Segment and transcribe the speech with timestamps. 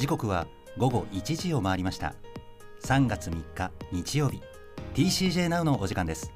[0.00, 0.46] 時刻は
[0.78, 2.14] 午後1時を回りました。
[2.84, 4.40] 3月3日日曜日。
[4.94, 6.32] TCJ Now のお時間です。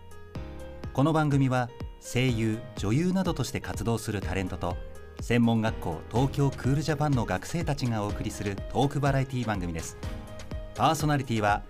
[0.93, 4.77] この番組は声優女優などとして活動するタレントと
[5.23, 9.97] 専門学校東京クールジャパンの学生たちがお送りするトークバラエティ番組です。
[10.75, 11.63] パーソナリティは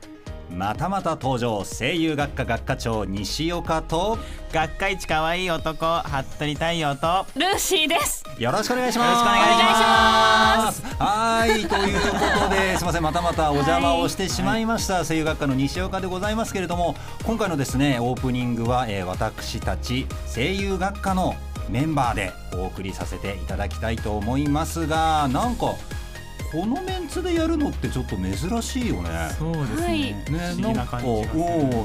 [0.51, 4.19] またまた登場声優学科学科長西岡と
[4.53, 8.25] 学会一可愛い男服部太陽とルーシーです。
[8.39, 9.09] よろしくお願いします。
[9.09, 10.83] よろしくお願いします。
[11.03, 16.95] はいということで すみませんまたまたお邪魔をしてしまいました、はい、声優学科の西岡でございますけれども
[17.25, 21.35] 今回のですねオープニングは、えー、私たち声優学科の
[21.69, 25.75] メンバーでお送りさせていただきたいと思いますがなんか
[26.55, 29.11] このメンツでやるのってちょっと珍しいよね。
[29.37, 29.83] そうですね。
[29.83, 29.97] はい、
[30.57, 30.73] ね。
[30.73, 31.25] なんかお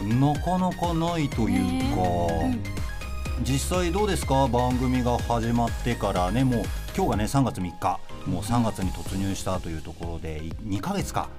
[0.03, 2.55] なかなかないというか、
[3.41, 4.47] 実際どうですか？
[4.47, 6.43] 番組が始まってからね。
[6.43, 6.63] もう
[6.95, 7.99] 今日がね3月3日。
[8.27, 11.29] もう3月に突入したというところで2か月か。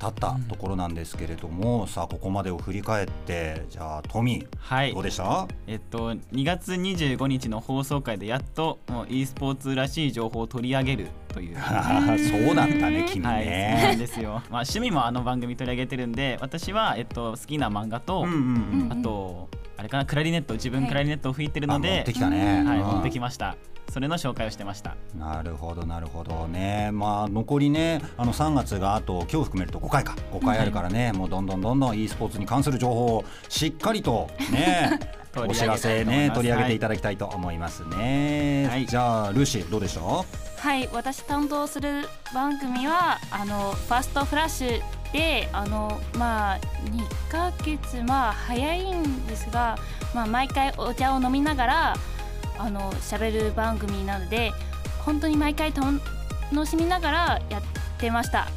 [0.00, 5.46] 経ったところなんですけれども、うん、さあここまでを振り返ってじゃあトミー、はい、どうでした？
[5.66, 11.56] えっと2月25日の放送回でやっともう e スポーツらしい情報を取り上げるという。
[11.60, 13.44] そうだったね君ね、はい、
[13.82, 23.56] そうなんですよ、まあ、趣味もあの番組取り上げてるんで私は、えっと、好きな漫画と、うんうんうん、あとあれかなクラリネット自分クラリネットを吹いてるので、はい、持ってきたね、はい、持ってきました
[23.90, 24.96] それの紹介をしてました。
[25.18, 26.46] なるほどなるほど。
[26.46, 30.16] ねまあ残りねあの3月があと今日含めると5回か。
[30.32, 34.98] 5回あるからね、はい、もうどんどんどんどん e スポーツに関する情報をしっかりとね
[35.36, 49.78] お知らせね取り上げていただきたいと思いますね、はい、じゃあルーシーどうでしたはい私担当する番組はあのファーストフラッシュであのまあ2ヶ月まあ早いんですが、
[50.14, 51.96] まあ、毎回お茶を飲みながら
[52.60, 54.52] あの喋る番組なので
[55.04, 57.62] 本当に毎回楽しみながらやっ
[57.98, 58.48] てました。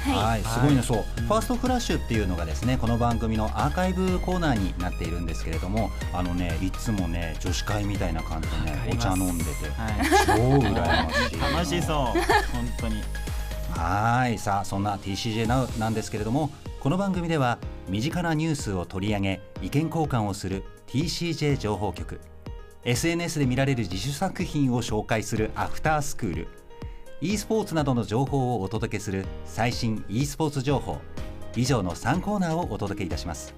[0.00, 5.90] はい、すごいね、そう、ファーストフラッシュっていうのがですね、この番組のアーカイブコーナーになっているんですけれども。
[6.14, 9.92] あのね、いつもね、女子会みたいな感じでね、お茶飲んでて、はい、
[10.26, 11.78] 超羨ましい。
[11.78, 12.16] 楽しそう、本
[12.80, 13.02] 当に。
[13.76, 22.20] はい、さあ、そんな TCJ ななんですけれども、この番組では身近なニュースを取り上げ、意見交換をする TCJ 情報局。
[22.84, 26.48] SNS で見られる自主作品を紹介するアフタースクール
[27.20, 30.98] e スポーツなどの情報をお届けする最新 e スポーツ情報
[31.54, 33.54] 以上の3コーナーをお届けいたします。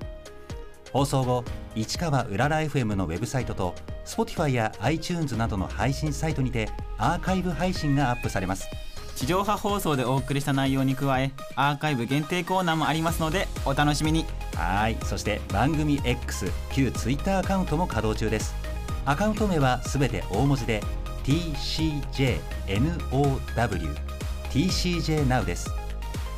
[0.93, 1.45] 放送後
[1.75, 3.75] 市川うらら FM のウェブサイトと
[4.05, 6.69] Spotify や iTunes などの配信サイトにて
[6.99, 8.69] アーカイブ配信がアップされます。
[9.15, 14.27] 地上波放送でお送りした内容に加えアーカイブ限定コーナーもありますのでお楽しみに。
[14.57, 14.97] はい。
[15.05, 18.72] そして番組 X 旧 Twitter アカウントも稼働中です
[19.05, 20.83] アカウント名はすべて大文字で
[21.25, 22.41] TCJNOW
[24.51, 25.71] TCJNOW です。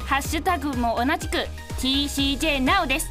[0.06, 1.38] ハッシュタグも同じく
[1.78, 3.08] TCJNOW です。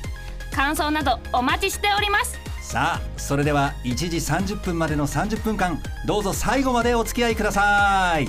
[0.51, 2.39] 感想などお待ちしております。
[2.61, 8.27] さあそれでは1時30分までの30分間どうぞ最後までお付き合いください。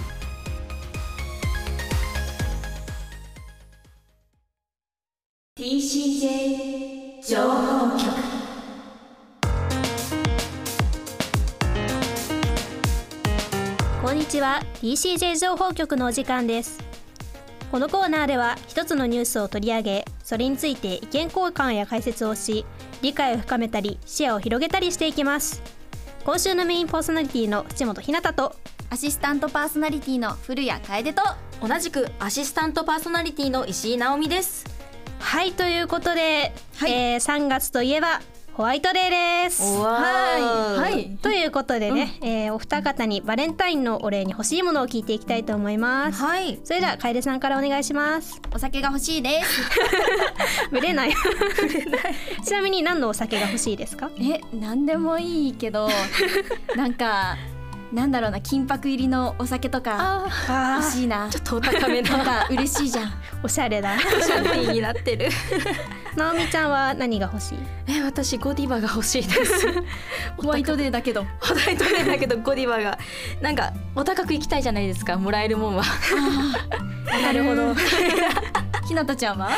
[7.26, 8.33] 情報局
[14.24, 14.62] にちは。
[14.80, 16.78] TCJ 情報局のお時間です。
[17.70, 22.64] このコーナーでは一つのニュースを取り上げそれについて意見交換や解説をし
[23.02, 25.62] 理解を深めたり視野を広げたりしていきます。
[26.24, 28.56] 今週のメインパーソナリティの藤本ひなたと
[28.88, 31.22] アシスタントパーソナリティの古谷楓と
[31.60, 34.64] 同じくアシスタントパーソナリティの石井直美です。
[35.18, 38.22] はいということで、はい、えー、3月といえば
[38.54, 39.62] ホワイトデーです。
[39.80, 46.22] はい、はい、ということでね、うん、えー、お二方にバレンタインのお礼に欲しいものを聞いていきたいと思います。
[46.22, 46.60] はい。
[46.62, 48.40] それでは楓さんからお願いします。
[48.54, 49.60] お酒が欲しいです。
[50.70, 51.12] ぶれない。
[52.44, 54.08] ちなみに何のお酒が欲しいですか？
[54.20, 55.88] え、何でもいいけど、
[56.76, 57.36] なんか。
[57.94, 60.26] なんだろうな金箔入りのお酒とか
[60.80, 61.28] 欲しいな。
[61.30, 62.22] ちょっとお高めな。
[62.22, 63.12] んか嬉しいじゃん。
[63.42, 63.94] おしゃれだ。
[63.96, 65.28] おしゃれになってる。
[66.16, 67.58] なおみちゃんは何が欲しい？
[67.86, 69.68] え私ゴディバが欲しいです。
[70.36, 71.24] ホワイトデーだけど。
[71.40, 72.98] ホワイトデーだけどゴディバが。
[73.40, 75.84] なんかお高く行きたいじゃないですかもらえるもんは。
[77.22, 77.74] なるほど。
[78.88, 79.50] ひなたちゃんは？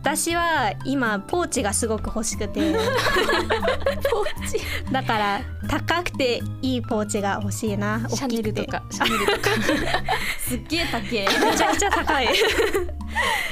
[0.00, 2.72] 私は今ポーチがすごく欲しくて。
[2.72, 4.60] ポーチ。
[4.92, 8.08] だから高くていいポーチが欲しいな。
[8.08, 9.50] シャネルとかシャネルとか。
[10.38, 11.12] すっげえ高い。
[11.12, 12.28] めちゃくちゃ高い。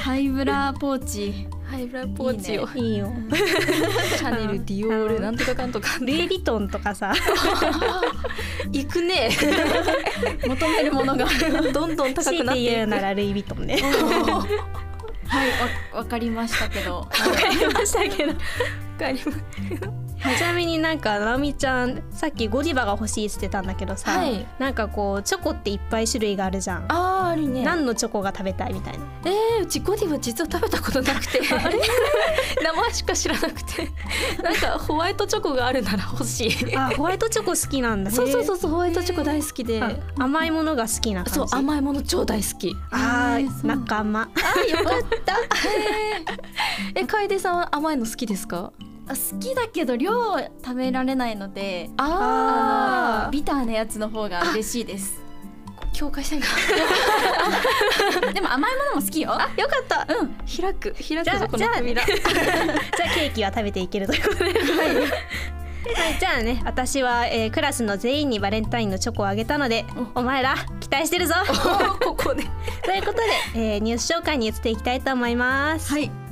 [0.01, 1.49] ハイブラポーチ。
[1.69, 2.69] ハイブラポーチを。
[2.75, 3.13] いいよ。
[4.17, 5.99] シャネルディオールなんとかかんとか。
[6.01, 7.13] ルイ・ヴィトンとかさ。
[8.73, 9.31] 行くね。
[10.47, 11.27] 求めるものが。
[11.73, 13.83] どんどん高強いくなってていく言うならルイ・ヴィトンね
[15.29, 15.51] はい
[15.93, 16.99] わわかりましたけど。
[16.99, 18.31] わかりましたけど。
[18.31, 18.37] わ
[18.99, 24.47] かりますちなみになんかなおみちゃんさっきゴディバが欲しいって言ってたんだけどさ、はい。
[24.59, 27.63] なんかこうチョコっていっぱい種類があるじゃん、あーあるね。
[27.63, 29.05] 何のチョコが食べたいみたいな。
[29.25, 31.41] えー、うちゴディバ実は食べたことなくて。
[32.63, 33.89] 名前しか知らなくて。
[34.43, 36.77] なんかホワイトチョコがあるなら欲しい。
[36.77, 38.11] あホワイトチョコ好きなんだ。
[38.11, 39.83] そうそうそううそうホワイトチョコ大好きで。
[39.83, 42.75] あ甘いものが好きなそう甘いもの超大好き。
[42.91, 43.67] あーえーそう。
[43.67, 45.37] 仲間あよかった。
[46.95, 48.73] え楓さんは甘いの好きですか？
[48.79, 48.83] あ
[49.15, 55.27] 好きだけど量食べられないのであビターなやつの方が嬉しいです。
[55.97, 56.47] 境界線が。
[58.33, 59.33] でも甘いものも好きよ。
[59.33, 60.07] あよかった。
[60.15, 60.35] うん。
[60.45, 64.45] 開く開くじゃあじゃあの扉 じゃあケーキは食べていけるということで。
[64.45, 65.09] はい、はい、
[66.21, 70.23] じゃあね私は、えークラスの全員にバレンタインのチョコをあげたのでお。
[70.23, 71.35] 前ら期待してるぞ。
[72.05, 72.45] ここで。
[72.85, 73.23] ということで、
[73.55, 76.26] えーニュース紹介に移っていきたいと思います、はい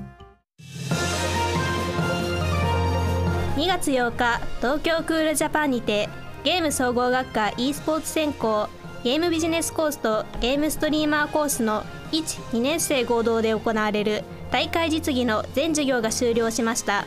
[3.57, 6.09] 2月8日東京クールジャパンにて
[6.43, 8.69] ゲーム総合学科 e スポーツ専攻
[9.03, 17.07] ゲームビジネスコースとゲームストリーマーコースの12年生合同で行われる大会実技の全授業が終了しました。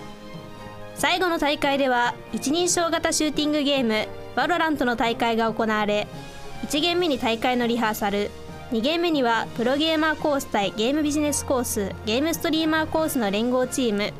[0.97, 6.07] 最後の大会では一人称型シューティングゲームバロラントの大会が行われ
[6.63, 8.31] 1ゲーム目に大会のリハーサル
[8.71, 14.11] 2ゲーム目にはプロゲーマーコース対ゲームビジネスコースゲームストリーマーコースの連合チーム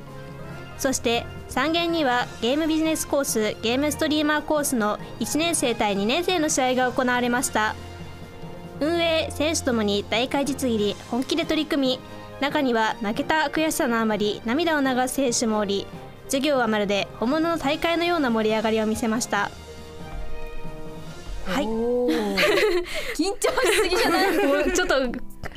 [0.78, 1.26] そして
[1.58, 7.74] 3限にはゲームビジネスコースゲームストリーマーコースの1年生対2年生の試合が行われました。
[8.80, 12.00] 運営選手ともに大会実技に本気で取り組み
[12.42, 15.88] 中には負けた悔しさのあまり涙を流す選手もおり
[16.26, 19.50] 授業はまるで本物の大会のような盛り上がりを見せました。
[21.48, 21.64] はい。
[23.18, 24.38] 緊張しすぎじゃない？
[24.46, 24.96] もうちょっと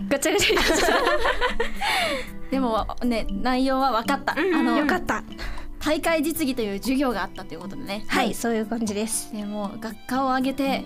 [0.08, 0.94] ガチャガチャ
[2.50, 5.23] でもね内容は分かった、あのたよかった
[5.81, 8.05] 大会実技という授業があったということでね。
[8.06, 9.32] はいそういう感じです。
[9.35, 10.85] でもう学科を挙げて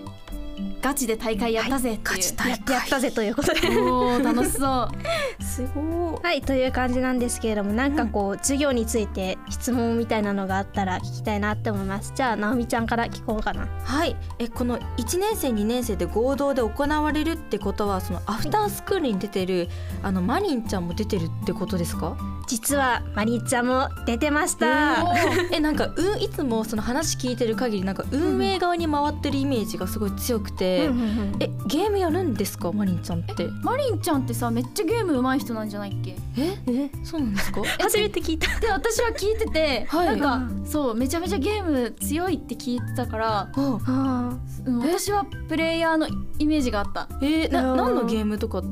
[0.81, 3.59] ガチで大会やったぜっていう、ややったぜということで。
[3.69, 4.89] おー楽しそう。
[5.43, 12.13] すごはいという感じなんですけれどもなんかこう、授業について質問みたいなのがあったら聞きたいなって思います。
[12.15, 13.67] じゃあ直美ちゃんから聞こうかな。
[13.83, 14.15] はい。
[14.39, 19.67] えこの1年生2年生で合同で行われるってことはそのアフタースクールに出てる
[20.03, 22.15] あのマリンちゃんも出てるってことですか？
[22.47, 25.03] 実はマリーちゃんも出てました。
[25.51, 31.35] えなんかうんいつもその話聞いてる限りなんか運営側に回ってるイメージがすごい強くて、うんうんうん。
[31.39, 32.71] えゲームやるんですか？
[32.71, 33.47] マリンちゃんって。
[33.63, 36.15] マリンちゃんってさめっちゃゲーム上手い人なんじゃないっけ？
[36.37, 36.57] え？
[36.67, 36.89] え？
[37.03, 37.61] そうなんですか？
[37.79, 38.59] 初めて聞いた。
[38.59, 40.19] で私は聞いてて、はい。
[40.19, 46.07] なんかそうめちゃめちゃゲーム強いって聞いてたから、あうん、私はプレイヤーの
[46.39, 47.07] イメージがあった。
[47.21, 48.63] えー、なうん何のゲームとか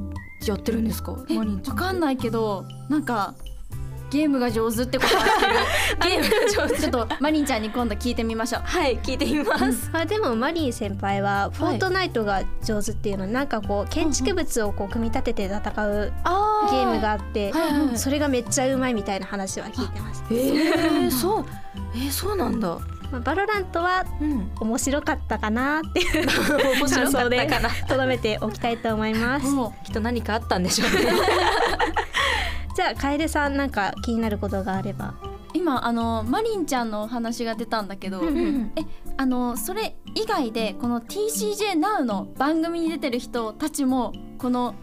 [0.45, 1.15] やってるんですか？
[1.29, 3.35] えマリンちゃんわかんないけどなんか
[4.13, 6.21] ゲームが上手ってことは知ってる。
[6.21, 6.77] ゲームが上手。
[6.81, 8.61] ちょっとマリンちゃんに今度聞いてみましょう。
[8.63, 17.87] はい聞いてみます、まあでもマリー先輩はフォートナイトが上手っていうのはなんかこう建築物をこう組み立てて戦うあゲームがあってはいはい。
[17.87, 21.45] はいそれがめっちゃうまいみたいな話は聞いてます、えー、そう。
[21.95, 22.77] えー、そうなんだ。
[23.11, 24.51] まあ、 VALORANT はうん。
[24.59, 26.01] 面白かったかなって
[26.79, 27.69] 面白かったかな。
[27.87, 29.47] とどめておきたいと思います。
[29.53, 31.13] もきっと何かあったんでしょうね
[32.75, 35.15] じゃあ楓さんなんか気になることがあれば。
[35.23, 38.81] う今あのマリンちゃんのお話が出たんだけど、うんえ
[39.17, 44.73] あのそれ以外でこの TCJ Now の番組に出てる人たちもこの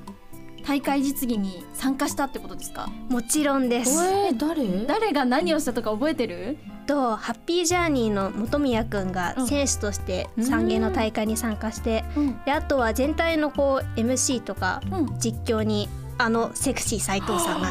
[0.64, 2.88] 大会実技に参加したってことですか？
[3.08, 3.90] もちろんです。
[4.04, 4.86] えー、誰？
[4.86, 6.58] 誰が何をしたとか覚えてる？
[6.86, 9.46] とハッピージャーニーの本宮くんがうん。
[9.48, 12.40] 選手として三芸の大会に参加して、うん。
[12.44, 15.18] であとは全体のこう MC とかうん。
[15.18, 15.88] 実況に
[16.20, 17.70] あのセクシー斉藤さんが。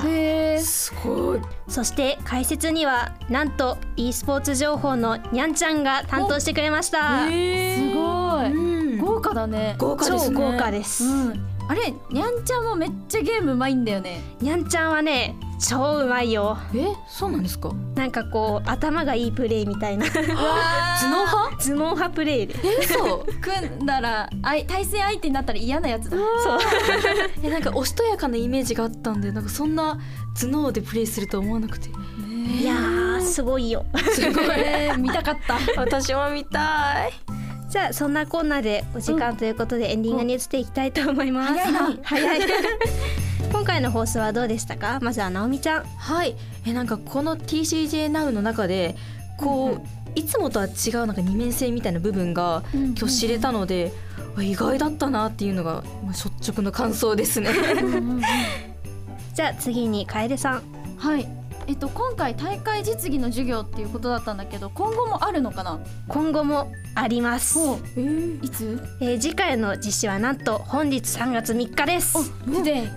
[0.59, 1.39] すごい。
[1.67, 8.97] そして解説にはなんと e スポーツ情報のにゃんちゃんが担当してくれました、すごいうん。
[8.97, 9.75] 豪華だね。
[9.77, 10.35] 豪華ですね。
[10.35, 14.21] 超豪華です、うんあれにゃんちゃんもめっちゃゲームうまいんだよね。
[14.41, 16.57] にゃんちゃんはね超うまいよ。
[16.73, 17.71] えそうなんですか？
[17.95, 20.07] なんかこう頭がいいプレイみたいな。
[20.07, 21.69] 頭頭脳派？
[21.69, 22.55] 脳派プレイで。
[22.63, 23.23] え嘘。
[23.39, 26.17] 組んだらあい対戦相手になったら嫌なやつだ。
[26.17, 26.23] そ
[26.55, 26.59] う。
[27.43, 29.99] えなんかおしとやかなイメージがあったんでなんかそんな
[30.41, 31.89] 頭脳でプレイするとは思わなくて。
[31.89, 33.85] いやーすごいよ。
[34.13, 34.97] すごい。
[34.97, 35.59] 見たかった。
[35.79, 37.13] 私も見たい
[37.69, 41.97] じゃあそんなこんなでお時間ということでエンディングに移っていきたいと思います、早いな。
[42.03, 42.39] 早い。
[43.51, 44.99] 今回の放送はどうでしたか？
[45.01, 45.83] まずは直美ちゃん。
[45.83, 46.35] はい。
[46.65, 48.95] えなんかこの TCJ Now の中で
[49.37, 53.93] こう、いつもとは違うなんか二面性みたいな部分が今日知れたので、
[54.41, 57.51] 意外だったなっていうのがまあ率直な感想ですね。
[59.35, 60.63] じゃあ次に楓さん。
[60.97, 61.38] はい
[61.69, 65.79] えっと今回大会実技の授業っていうことだったんだけど今後もあるのかな？
[66.07, 68.81] 今後もあります、えー、いつ？
[68.99, 72.31] えー次回の実施はなんと本日3月3日です。
[72.63, 72.87] で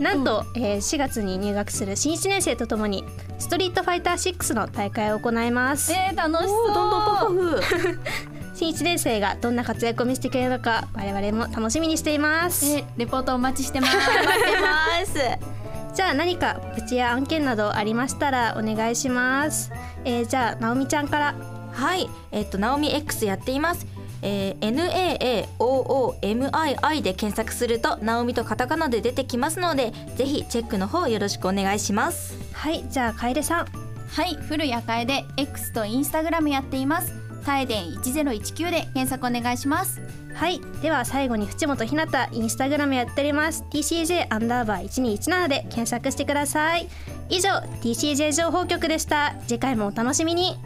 [0.00, 3.04] ななんと、えー4月に入学する新1年生とともに
[3.38, 5.92] ストリートファイター6の大会を行います。
[5.92, 6.74] えー、楽しそう。
[6.74, 7.62] どんどんパフ
[8.56, 12.64] 新1年生がどんな活躍を見せてくれるのか我々も楽しみにしています。
[12.66, 13.92] えー、レポートお待ちしてます
[15.94, 19.70] じゃあ何かプチや案件などありましたらお願いします、
[20.04, 21.34] えーじゃあ直美ちゃんから。
[21.72, 22.08] はい。
[22.30, 23.86] えっとナオミ X やっています。
[24.22, 32.38] えー、NAAOOMII で検索するとナオミとカタカナで出てきますのでぜひチェックの方よろしくお願いします。
[32.52, 32.84] はい。
[32.88, 33.66] じゃあ楓さん。
[33.66, 34.36] はい。
[34.36, 40.00] 古谷楓 X とインスタグラムやっていますタエデン1019で検索お願いします。
[40.34, 40.60] はい。
[40.80, 43.64] では最後に淵本ひなたインスタグラムやっております。
[43.70, 46.88] TCJ アンダーバー1217で検索してください。
[47.28, 47.50] 以上
[47.82, 49.34] TCJ 情報局でした。
[49.46, 50.56] 次回もお楽しみに。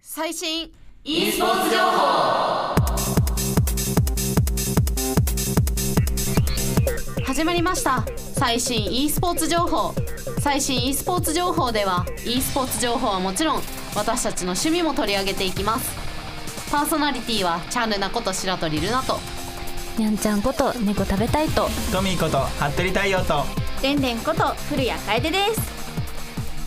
[0.00, 0.72] 最新
[1.02, 2.83] e スポーツ情報
[7.34, 8.04] 始まりました。
[8.38, 9.92] 最新 e スポーツ情報。
[10.38, 13.62] 最新 e スポーツ情報では e スポーツ情報はもちろん
[13.96, 15.90] 私たちの趣味も取り上げていきます。
[16.70, 19.18] パーソナリティはチャンルナこと白鳥ルナと。
[19.98, 21.68] にゃんちゃんこと猫食べたいと。
[21.90, 22.38] トミーこと
[22.70, 23.42] 服部太陽と。
[23.82, 25.83] でんでんこと古谷楓です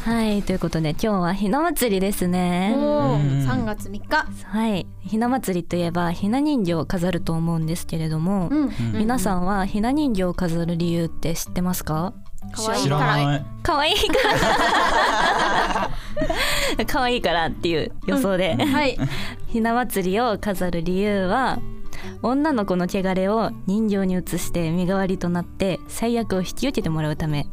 [0.07, 2.73] はいということで今日はひな祭りですね。
[2.77, 4.25] おー3月3日。
[4.45, 8.71] はいひな祭りといえばひな人形を飾ると思うんですけれども、うん。
[8.93, 12.13] 皆さんはひな人形を飾る理由って知ってますか？
[12.53, 12.99] 可愛い知ら。
[12.99, 13.45] からない。
[13.63, 14.01] 可愛いか
[16.77, 16.85] ら。
[16.87, 18.97] 可愛いからっていう予想で、はい。
[19.47, 21.59] ひな祭りを飾る理由は
[22.23, 27.45] 女の子の汚れを人形に移して身代わりとなって最悪を引き受けてもらうため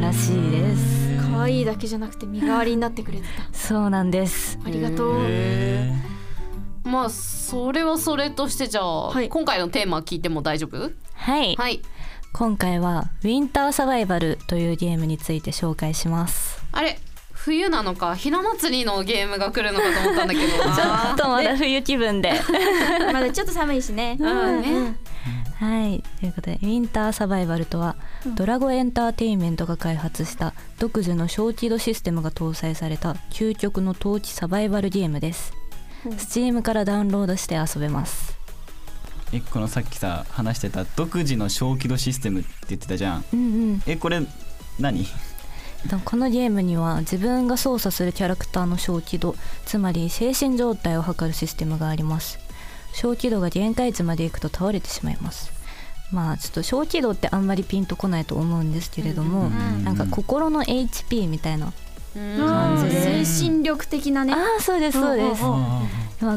[0.00, 3.56] らしいです可愛いだけじゃなくて身代わりになってくれてた。
[3.56, 4.58] そうなんです。
[4.64, 5.16] ありがとう。
[5.20, 5.92] へ
[6.84, 9.28] まあそれはそれとしてじゃあ、はい。
[9.28, 10.90] 今回のテーマ聞いても大丈夫？
[11.14, 11.56] はい。
[11.56, 11.80] はい。
[12.32, 16.62] 今回はウィンターサバイバルというゲームについて紹介します。
[16.72, 16.98] あれ？
[17.32, 20.46] 冬なのかひな祭りのゲームが来るのかと思ったんだけど。
[20.52, 20.62] ちょ
[21.14, 22.32] っとまだ冬気分で。
[23.12, 24.16] まだちょっと寒いしね。
[24.20, 24.62] うん。
[24.62, 24.96] ね
[25.62, 26.02] はい。
[26.18, 27.94] ということでウィンターサバイバルとは、
[28.34, 35.52] ドラゴエンターテインメントが開発した独自の小規度システムが搭載された究極の冬季サバイバルゲームです、
[36.18, 38.36] スチームからダウンロードして遊べます。
[39.32, 43.24] えこのさっきさ話してた独自の小規度システムって言ってたじゃん。
[43.32, 43.42] うんう
[43.74, 43.82] ん。
[43.86, 44.20] えこれ
[44.80, 45.06] 何？
[45.88, 52.40] とこのゲームには自分が操作するキャラクターの小気度つまり精神状態を測るシステムがあります。
[52.94, 55.50] 小気度が限界値までいくと倒れてしまいます
[56.12, 59.48] まあちょっと小気度ってあんまりピンとこないと思うんですけれども、
[59.84, 61.72] なんか心の HP みたいな
[62.14, 63.24] 感じで。
[63.24, 64.34] 精神力的なね。
[64.34, 65.42] ああそうですそうです、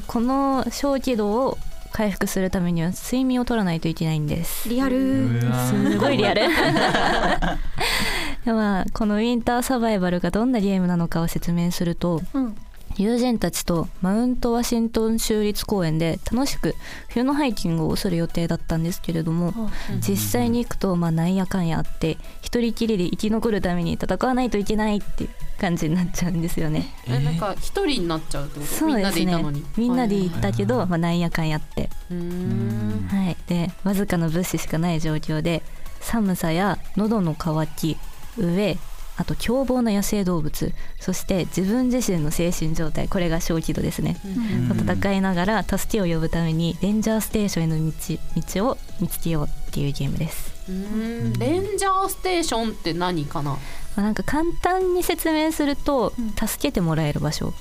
[0.08, 1.58] この小気度を
[1.92, 4.68] 回復するためには睡眠を取らないといけないんです。
[4.68, 5.30] リアル。
[5.68, 6.42] すごいリアル。
[6.42, 6.48] で
[8.52, 12.56] まあこのウィンターサバイバルがどんなゲームなのかを説明するとうん
[12.98, 16.76] 友人たちとマウントワシントン州立公園で楽しく
[17.10, 19.54] 冬のハイキングをする予定だったんですけれども
[20.00, 26.94] 実際に行くとまあなんやかんやあって一人きりで生き残るために戦わないといけないっていう感じになっちゃうんですよね。
[27.08, 28.72] えなんか一人になっちゃうってこと？
[28.72, 29.26] そうですね。
[29.26, 29.66] みんなでいたのに？
[29.78, 31.90] みんなで行ったけど、まあ、なんやかんやって。
[32.10, 35.64] はい、でわずかの物資しかない状況で
[36.02, 37.98] 寒さや喉の渇き
[38.38, 38.78] 飢え
[39.18, 44.18] あと凶暴な野生動物そして自分自身の精神状態これが小気度ですね、
[44.70, 47.94] 戦いながら助けを呼ぶためにレンジャーステーションへの道
[48.58, 51.40] 道を見つけようっていうゲームです、うーん。
[51.40, 53.52] レンジャーステーションって何かな？
[53.52, 53.58] ま
[53.98, 57.54] あ、なんか簡単に説明すると、助けてもらえる場所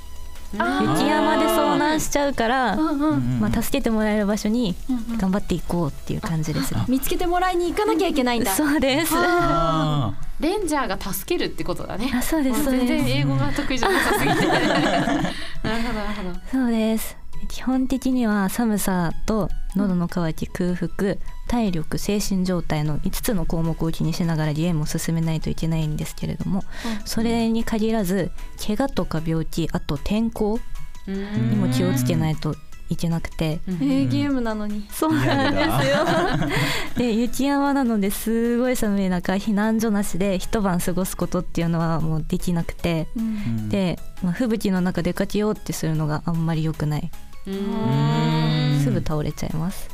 [0.55, 4.75] 雪山で遭難しちゃうから、まあ、助けてもらえる場所に
[5.19, 8.51] 頑張っていこうっていう感じですね、見つけてもらいに行かなきゃいけないんだ。
[8.53, 9.13] そうです。
[9.17, 12.11] あレンジャーが助けるってことだね。
[12.15, 13.05] あそうですそう全です。
[13.07, 14.47] 然英語が得意じゃなさすぎて。
[14.47, 16.41] なるほどなるほど。
[16.51, 17.17] そうです。
[17.49, 26.63] 基本的には寒さと喉の渇き空腹体力精神状態の5つの項目を気にしながらゲームを進めないといけないんですけれども、
[27.05, 28.31] それに限らず
[28.65, 30.59] 怪我とか病気あと天候
[31.07, 32.57] にも気をつけないと
[32.91, 34.87] いけなくて、えー、ゲームなのに。
[34.91, 36.49] そうなんですよ。
[36.97, 47.11] で雪山なのですごい寒い中避難所なしで一晩過ごすことっていうのはもうできなくて、うん、で、まあ、吹雪の中出かけようってするのがあんまり良くない
[47.45, 49.89] すぐ倒れちゃいます。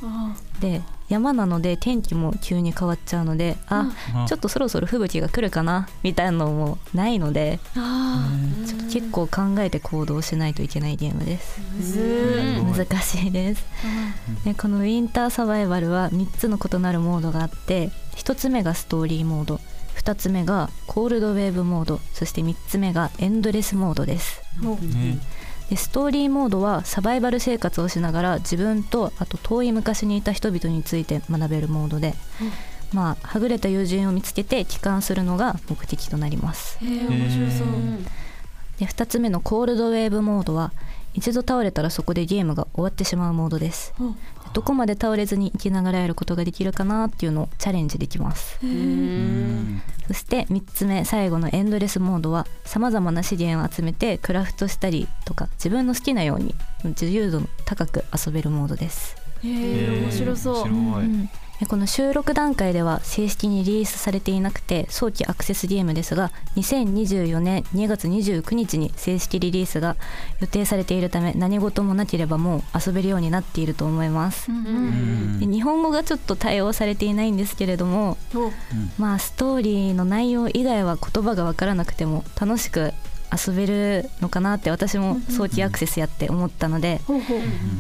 [0.61, 3.91] で山なので天気も急に変わっちゃうのであ
[4.29, 11.61] ちょっとそろそろ吹雪が来るかなみたいなのもないのでちょっと結構考えて行動しないといけないゲームです。
[12.63, 13.65] 難しいです。
[14.45, 19.61] でこのウィンターサバイバルは3つの異なるモードがあって1つ目がストーリーモード
[19.97, 25.19] 2つ目がコールドウェーブモードそして3つ目がエンドレスモードです、で
[25.77, 36.79] ストーリーモードはサバイバル生活をしながら自分とあと遠い昔にいた人々について学べるモードで、うん、まあはぐれた友人を見つけて帰還するのが目的となります。
[36.85, 37.69] へえ面白そう。
[38.79, 40.73] で2つ目のコールドウェーブモードは
[41.13, 44.17] 一度倒れたらそこでゲームが終わってしまうモードです、うん、
[44.53, 48.59] どこまで倒れずに生きながらやることができるかなっていうのをチャレンジできます。
[50.09, 61.31] そして3つ目最後のエンドレスモードはさまざまな資源を集めてクラフトしたりとか自分の好きなように自由度の高く遊べるモードですへえ面白そう、うん、
[61.69, 69.97] この収録段階では正式にリリースされていなくて早期アクセスゲームですが2024年2月29日に正式リリースが
[70.41, 74.49] 予定されているため何事もなければもう遊べるようになっていると思います、
[75.39, 78.17] で日本語がちょっと対応されていないんですけれども、
[78.99, 82.93] まあストーリーの内容以外は言葉が分からなくても楽しく
[83.33, 87.01] 遊べるのかなって私も早期アクセスやって思ったので、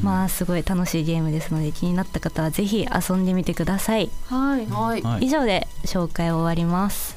[0.03, 4.11] まあすごい楽しいゲームですので気になった方はぜひ遊んでみてください。
[4.29, 7.17] はい、はい、以上で紹介を終わります。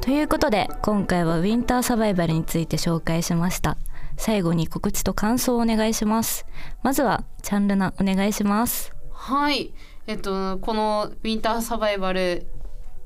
[0.00, 3.76] ということで今回はウィンターサバイバルについて紹介しました。
[4.16, 6.46] 最後に告知と感想をお願いします。
[6.82, 8.92] まずはチャンルナお願いします。
[9.12, 9.72] はい。
[10.06, 12.46] えっと、このウィンターサバイバル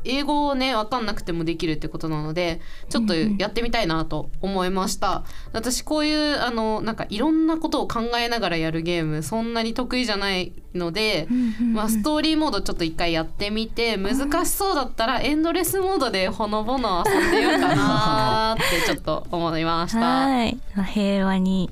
[0.05, 11.29] 英語をね分かんなくてもできるってことなのでちょっとやってみたいなと思いました、私こういうあのなんかいろんなことを考えながらやるゲームそんなに得意じゃないので、
[11.73, 20.01] まあ、ストーリーモードちょっと一回やってみて難しそうだったらエンドレスモードでほのぼの遊んでようかなってちょっと思いました。
[20.01, 20.59] はい。
[20.93, 21.71] 平和に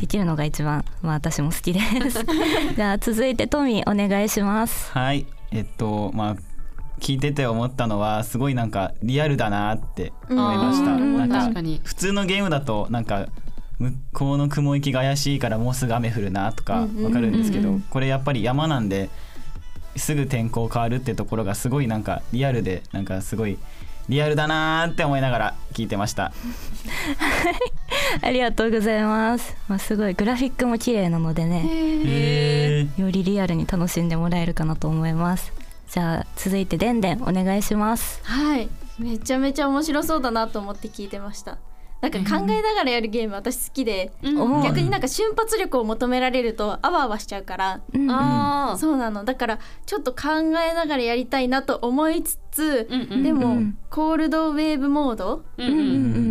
[0.00, 2.24] できるのが一番、まあ、私も好きです。
[2.76, 4.90] じゃあ続いてトミーお願いします。
[4.92, 5.26] はい。
[5.50, 6.36] えっとまあ
[7.02, 10.96] 聞いてて思ったのはすごいなんかリアルだなって思いました。
[10.96, 13.26] なんか普通のゲームだとなんか
[13.80, 19.10] 向こうの雲行きが怪しいからもうすぐ雨降るなとかわかるんですけど、これやっぱり山なんで
[19.96, 23.58] すぐ天候変わるってところがすごいなんかリアルでなんかすごい
[24.08, 26.32] リアルだなって思いながら聞いてました。
[28.22, 35.52] ありがとうございます、まあ、すごいグラフィックも綺麗なのでねよりリアルに楽しんでもらえるかなと思います
[35.92, 38.22] じゃあ続いてでんでんお願いします。
[38.24, 38.70] はい。
[38.98, 41.58] めちゃめちゃ面白そうだなと思って聞いてました。
[42.00, 49.24] なんか考えながらやるゲーム私好きで、うん、逆になんか瞬発力を求められるとあわあわしちゃうから、うん、あそうなの。
[49.24, 55.44] だからちょっと考えながらやりたいなと思いつつ、うんうん、でも、コールドウェーブモード、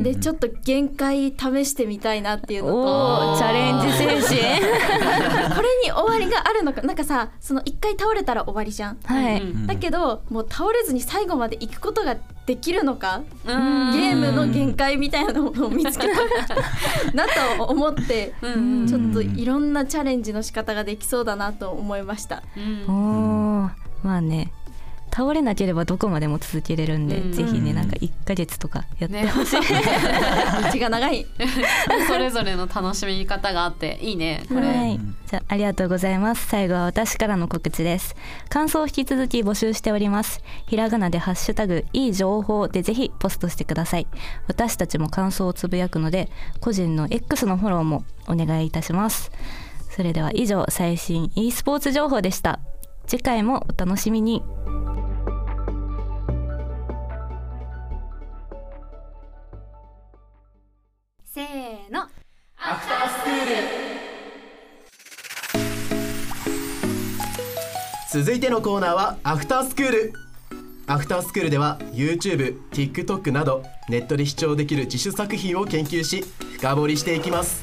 [0.04, 4.22] でちょっと限界試してみたいなっていうのとチャレンジ精神。
[5.56, 6.82] これに終わりがあるのか。
[6.82, 16.56] なんかさその一回倒れたら終わりじゃん、はい、だけどもう倒れずに最後まで行くことができるのかゲームの限界みたいなものを見つけた
[17.14, 17.26] な
[17.58, 22.44] と思ってちょっといろんなチャレンジの仕方ができそうだなと思いました。
[22.88, 22.92] お
[24.04, 24.52] まあね
[25.14, 29.68] 倒れなければどこまでも続けれるんで、うん、ぜひねなんか1か月とかやってほしい、ね、
[30.74, 31.26] 道が長い。
[32.08, 36.48] それぞれの楽しみ方があっていいねこれ、はい、じゃありがとうございます。
[36.48, 38.16] 最後は私からの告知です。
[38.50, 40.42] 感想を引き続き募集しております。
[40.68, 44.08] ひらがなでハッシュタグいい情報でぜひポストしてください。
[44.48, 49.32] 私たちも感想をつぶやくので個人の X のフォローもお願いいたします。
[49.92, 52.60] それでは以上最新 e スポーツ情報でした
[53.12, 54.42] 次回もお楽しみに。
[61.26, 62.04] せーの。
[62.56, 63.46] アフタースクー
[68.16, 70.14] ル続いてのコーナーはアフタースクール
[70.88, 76.24] アフタースクールでは YouTube、TikTok などネットで視聴できる自主作品を研究し
[76.60, 77.62] 深掘りしていきます。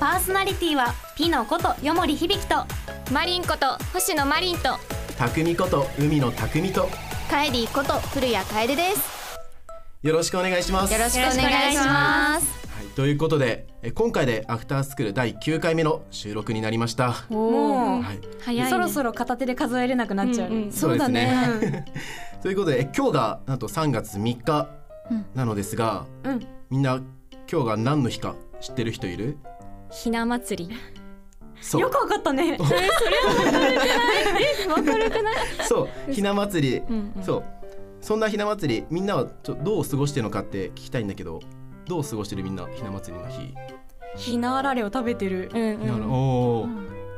[0.00, 2.64] パーソナリティはピノことよもりひびきと
[3.12, 4.78] マリンこと星野マリンと。
[5.18, 6.88] 匠こと海野匠と。
[7.28, 9.40] カエディこと古谷楓です。
[10.00, 10.92] よろしくお願いします。
[10.92, 12.68] よろしくお願いします。
[12.68, 17.26] はい、ということでえ今回でアフタースクール第9回目の収録になりました。
[17.30, 18.20] もう、はい。
[18.44, 21.84] 早い、ね、そろそろ片手で数えれなくなっちゃう、うんうん、そうですね。
[22.44, 24.68] ということで今日がなんと3月3日
[25.34, 27.00] なのですが、うん、みんな
[27.50, 29.36] 今日が何の日か知ってる人いる？
[29.90, 30.99] ひな祭り
[31.78, 32.56] よくわかったね。
[32.58, 32.80] えー、それ
[34.68, 35.36] はわかるくない？
[35.68, 36.12] そう。
[36.12, 37.44] ひな祭り、うんうん、そう。
[38.00, 41.40] そんなひな祭りみんなはちょどう過ごしてるのかって聞きたいんだけど
[41.86, 43.54] どう過ごしてるみんなひな祭りの日？
[44.16, 46.66] ひなあられを食べてる、うんうん、お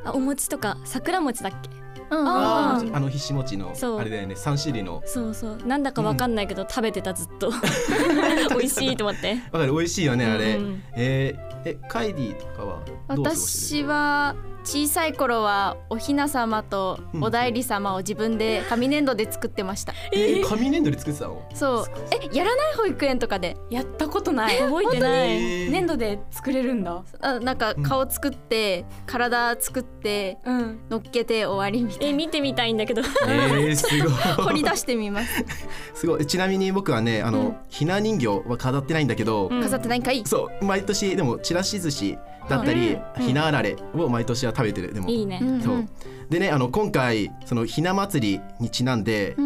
[0.04, 1.70] あお餅とか桜餅だっけ？
[2.14, 5.02] ああのひし餅のあれだよね三種類の。
[5.06, 5.56] そうそう。
[5.66, 7.50] なんだかわかんないけど、食べてたずっと。
[8.50, 9.40] 美味しいと思って。
[9.50, 9.72] わかる。
[9.72, 19.92] 美味しいよねあれ、うん、えー、えカイディとかは私は小さい頃はおひな様とお内裏様を自分で紙粘土で作ってました。
[20.12, 21.42] えー、紙粘土で作ってたの？
[21.54, 21.84] そう。
[22.12, 23.56] え、やらない保育園とかで？
[23.70, 24.58] やったことない。
[24.62, 25.70] 覚えてない。
[25.70, 27.02] 粘土で作れるんだ。
[27.20, 32.06] あ、なんか顔作って、うん、体作って、うん、乗っけて終わりみたいな。
[32.06, 33.02] え、見てみたいんだけど。
[33.26, 34.12] えー、すごい。
[34.46, 35.44] 掘り出してみます。
[35.94, 36.26] すごい。
[36.26, 40.22] ちなみに僕はね、あの、うん、ひな人形は飾ってないんだけど、飾ってないんかい。
[40.24, 42.18] そう、毎年でもちらし寿司。
[42.48, 44.92] だったり、ひなあられを毎年は食べてる。
[44.92, 45.08] でも。
[45.08, 45.40] いいね。
[45.64, 45.88] そう。
[46.30, 49.36] でねあの今回そのひな祭りにちなんで、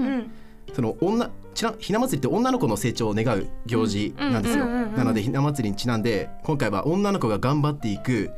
[0.72, 8.30] その女ちなひな祭りって女の子の成長を願う行事なんですよ、なのでひな祭りにちなんで今回は女の子が頑張っていく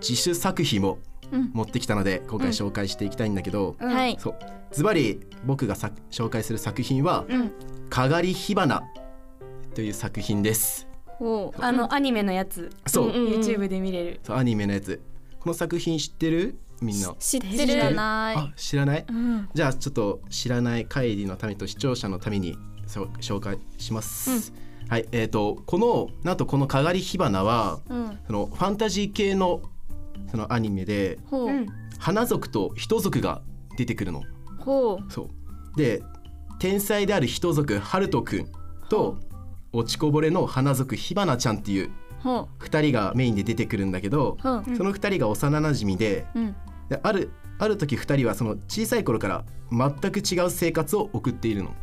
[0.00, 0.98] 自主作品を
[1.52, 3.76] 持ってきたので、今回紹介していきたいんだけど、
[4.18, 4.36] そう。
[4.72, 7.24] ズバリ僕がさ紹介する作品は
[7.88, 8.82] 「かがり火花」
[9.74, 10.88] という作品です。
[11.60, 12.70] あのアニメのやつ。
[12.86, 13.10] そう。
[13.10, 14.20] YouTube で見れる。
[14.22, 15.00] そうアニメのやつ
[15.46, 16.58] この作品知ってる？
[16.82, 17.14] みんな。
[17.20, 17.66] 知ってる。
[17.68, 18.36] 知らない。
[18.36, 29.62] あ知らない、うん、じゃあちょっと知らない会議のためと視聴者のために紹介します、うん、はいえーと、このなんとこの「かがり火花は」うん、そのファンタジー系の
[30.32, 31.48] そのアニメで、う。
[31.48, 31.68] ん、
[32.00, 33.40] 花族と人族が
[33.76, 34.24] 出てくるの。
[34.58, 35.12] ほう。
[35.12, 35.30] そ
[35.76, 35.76] う。
[35.76, 36.02] で
[36.58, 38.48] 天才である人族ハルト君
[38.88, 39.20] と
[39.72, 41.92] 落ちこぼれの花族火花ちゃんっていう
[42.26, 46.56] 2人がメインで出てくるんだけど、その2人が幼なじみでうん、
[46.88, 51.74] であるある時2人はその小さい頃から全く違う生活を送っているの。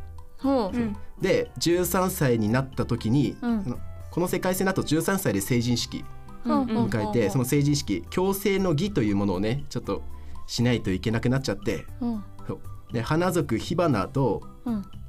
[1.21, 3.79] で13歳になった時に、うん、
[4.11, 6.03] この世界線だと13歳で成人式
[6.45, 10.03] を迎えて、その成人式強制の儀というものをねちょっと
[10.45, 11.85] しないといけなくなっちゃって、
[12.45, 12.59] そう。
[12.93, 14.43] で花族火花と、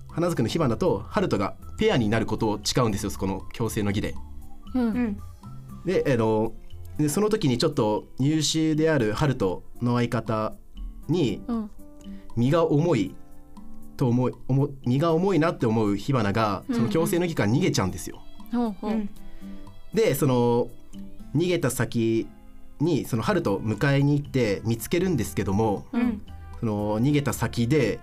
[0.09, 4.15] 花族の火花とハルトがペアになることを誓うんですよこの強制の儀で。
[4.75, 5.19] うん、
[5.85, 6.53] であの
[6.99, 10.55] でその時にちょっと優秀であるハルトの相方
[11.09, 11.43] に、
[12.37, 13.15] 身が重い
[13.97, 18.23] と思い思身が重いなって思う火花がその強制の儀から逃げちゃうんですよ。
[18.53, 18.77] うん。
[18.83, 19.11] うん、
[19.93, 20.69] でその
[21.35, 22.29] 逃げた先
[22.81, 26.23] にそのハルト迎えに行って見つけるんですけども、うん、
[26.61, 28.01] その逃げた先で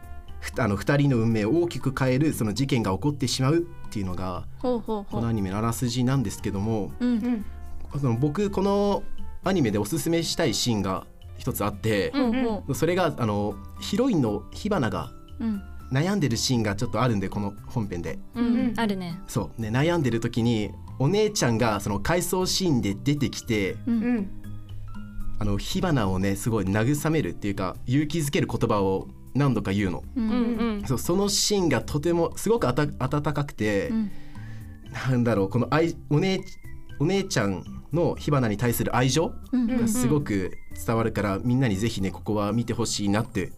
[0.58, 7.44] あの2人の運命を大きく変えるその事件が起こってしまうっていうのがこのアニメのあらすじなんですけども、うん
[7.94, 9.04] うん、僕この
[9.44, 11.06] アニメでおすすめしたいシーンが
[11.38, 15.12] 一つあって、うんうん、それがあのヒロインの火花が
[15.92, 18.20] 悩んでるシーンがちょっとあるんでこの本編で。
[18.36, 19.20] うんうん、あるね。
[19.28, 19.62] そう。
[19.62, 24.30] ね悩んでる時にお姉ちゃんがその回想シーンで出てきて、うん、
[25.40, 34.12] あの火花をねすごい慰めるっていうか勇気づける言葉を何度か言うの、うんうん、そうそのシーンがとてもすごくあた温かくて、うん、
[35.10, 36.42] なんだろうこの愛お姉
[37.00, 37.64] お姉ちゃん
[37.94, 43.52] の火花に対する愛情がすごく伝わるから、みんなにぜひねここは見てほしいなって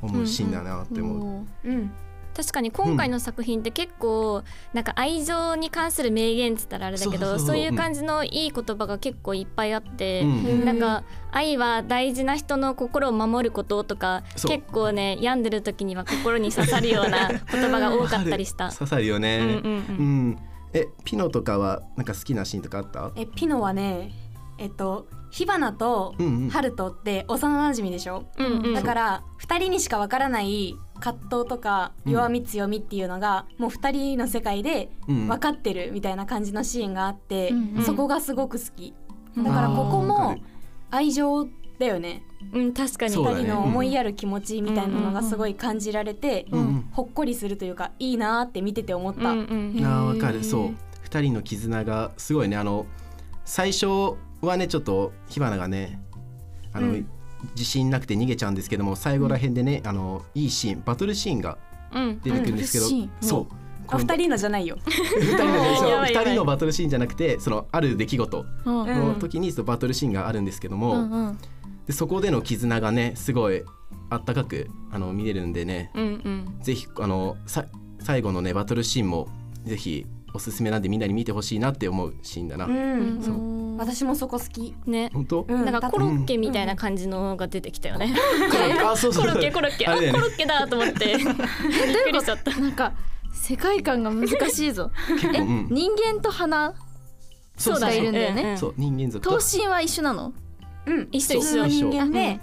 [0.00, 1.68] 思うシーンだなって思う。
[1.68, 1.90] うんうん
[2.36, 4.42] 確かに今回の作品って結構
[4.72, 18.70] なんか愛情に関する名言っつったらあれだけどそういう感じのいい言葉が結構いっぱいあって、うん、なんか愛は大事な人の心を守ることとか結構ね病んでる時には心に刺さるような 言葉が多かったりした。
[18.70, 20.38] 刺さるよね、うん、うん、
[20.72, 23.12] えピノとかはなんか好きなシーンとかあった？
[23.16, 24.12] えピノはね
[24.58, 26.14] えっと火花と
[26.50, 37.52] ハルトって幼なじみでしょ、うんうん、だから2人にしかわからない葛藤とか弱み強みっていうのが、もう2人の世界で分かってるみたいな感じのシーンがあって、
[37.84, 38.94] そこがすごく好き。
[39.36, 40.36] だからここも
[40.90, 42.22] 愛情だよね。
[42.52, 43.14] うん確かに。
[43.14, 46.46] 2人の思いやる気持ちみたいなのがすごい感じられて、
[46.92, 49.30] ほっこりするというかいいなって見てて思った。
[49.32, 50.44] あわかる。
[50.44, 50.74] そう。
[51.08, 52.56] 2人の絆がすごいね。
[52.56, 52.86] あの
[53.44, 56.00] 最初はねちょっと火花がね
[56.72, 57.06] あの、うん、
[57.50, 61.58] 自信なくて逃げちゃうんですけども最後らへんでね、あのいいシーンバトルシーンが
[62.22, 63.54] 出てくるんですけど、うん、そう。
[63.86, 64.78] あ二人のじゃないよ。
[64.86, 71.38] 二人の 二人のバトルシーンじゃなくてそのある出来事の時にそのバトルシーンがあるんですけども、うんうん、
[71.86, 73.62] でそこでの絆がねすごい
[74.10, 77.66] あったかくあの見れるんでね、うんうん、ぜひあのさ
[78.00, 79.28] 最後のねバトルシーンも
[79.64, 82.66] ぜひおすすめなんでみんなに見てほしいなって思うシーンだな。
[82.66, 84.74] うん、そう私もそこ好き。
[84.84, 85.10] ね。
[85.14, 85.46] 本当？
[85.48, 88.14] なんかコロッケみたいな感じのが出てきたよね。
[88.84, 89.24] あ、そうそう。
[89.26, 91.16] コロッケコロッケあ、ね、コロッケだと思って。
[91.16, 91.26] びっ
[92.04, 92.58] くりしちゃった。
[92.58, 92.92] なんか
[93.32, 94.90] 世界観が難しいぞ。
[95.34, 96.74] え、うん、人間と花？
[97.56, 98.56] そうだいるんだよね。
[98.58, 99.28] そう人間族。
[99.28, 100.32] 頭身は一緒なの？
[100.86, 101.66] うん、一緒一緒。
[101.66, 102.18] 人間で？
[102.18, 102.40] え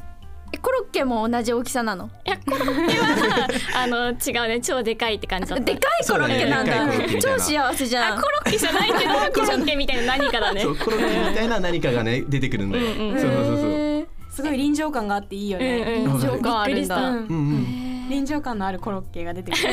[0.60, 2.10] コロッケも同じ大きさなの？
[2.26, 4.62] いやコロッケはあの違うね。
[4.62, 5.66] 超でかいって感じだった。
[5.66, 8.18] でかいコロッケなんだ、ね、超幸せじゃん。
[8.18, 10.62] あコロッケじゃないけどコロッケみたいな何かだね。
[10.62, 18.10] コロッケみたいな何かがね出てくるんだよ、うんうん、そうそうそうすごい臨場感があっていいよね、うんうん、臨場感あるんだ、うんうん。
[18.10, 19.64] 臨場感のあるコロッケが出てくる。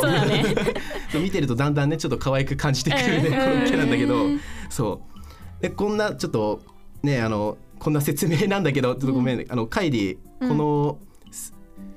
[0.00, 0.44] そうだね。
[1.10, 4.26] そう見てるとだんだんねちょっと可愛く感じてくるね、コロッケなんだけど。
[4.68, 5.00] そ
[5.58, 5.62] う。
[5.62, 6.60] でこんなちょっと
[7.02, 10.98] ねあのこんな説明なんだけどちょっとごめん、うん、あのカイリこの、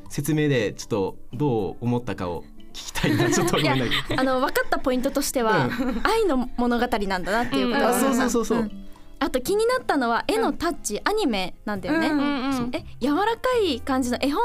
[0.09, 7.79] 説明でちょっとどう思ったかを聞きたいな ちょっとあの分かったポイントとしては、うん、愛の物語なんだなっていうこと。
[7.79, 8.87] が、うん、そうそうそうそう、うん。
[9.19, 12.27] あと気になったのは絵のタッチ、うん、アニメなんだよね、うんうんう
[12.67, 14.41] ん、え柔らかい感じの絵本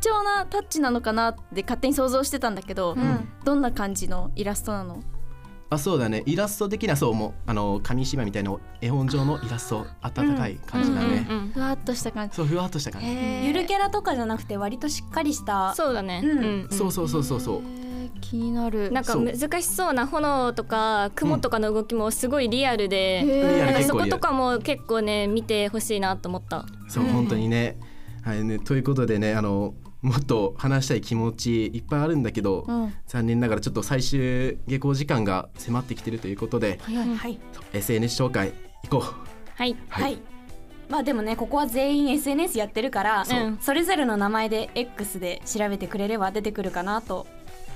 [0.00, 5.02] 調なタッチなのかなって勝手に想像してたんだけど、うん、どんな感じのイラストなの？
[5.68, 6.22] あそうだね。
[6.26, 12.36] イラスト的なそうもあの紙芝居みたいな絵本上のイラスト温かい感じだね、うんうんうん、ふわっとした感じ。
[12.36, 13.08] そうふわっとした感じ。
[13.46, 15.74] ゆるキャラとかじゃなくて割としっかりした。
[15.74, 16.68] そうだね、うん。
[16.70, 17.62] そうそうそうそうそう。
[18.20, 18.92] 気になる。
[18.92, 23.24] なんか難しそうな炎とか雲とかの動きもすごいリアルで、
[23.76, 26.64] うん、そことかも結構ね見てほしいなと思った。
[26.88, 27.78] そう、本当にね。
[28.22, 29.74] はいねということでねあの
[30.06, 37.40] もっと話したい気持ちいっぱいあるんだけど、うん、残念ながらちょっと最終下校時間が迫ってきてるということで、はい、
[37.72, 38.52] SNS 紹介
[38.84, 39.00] いこう。
[39.00, 40.18] はい、はい、はい。
[40.88, 47.26] まあでもねここは全員 SNS やってるからそそれぞれの名前で X で調べてくれれば出てくるかなと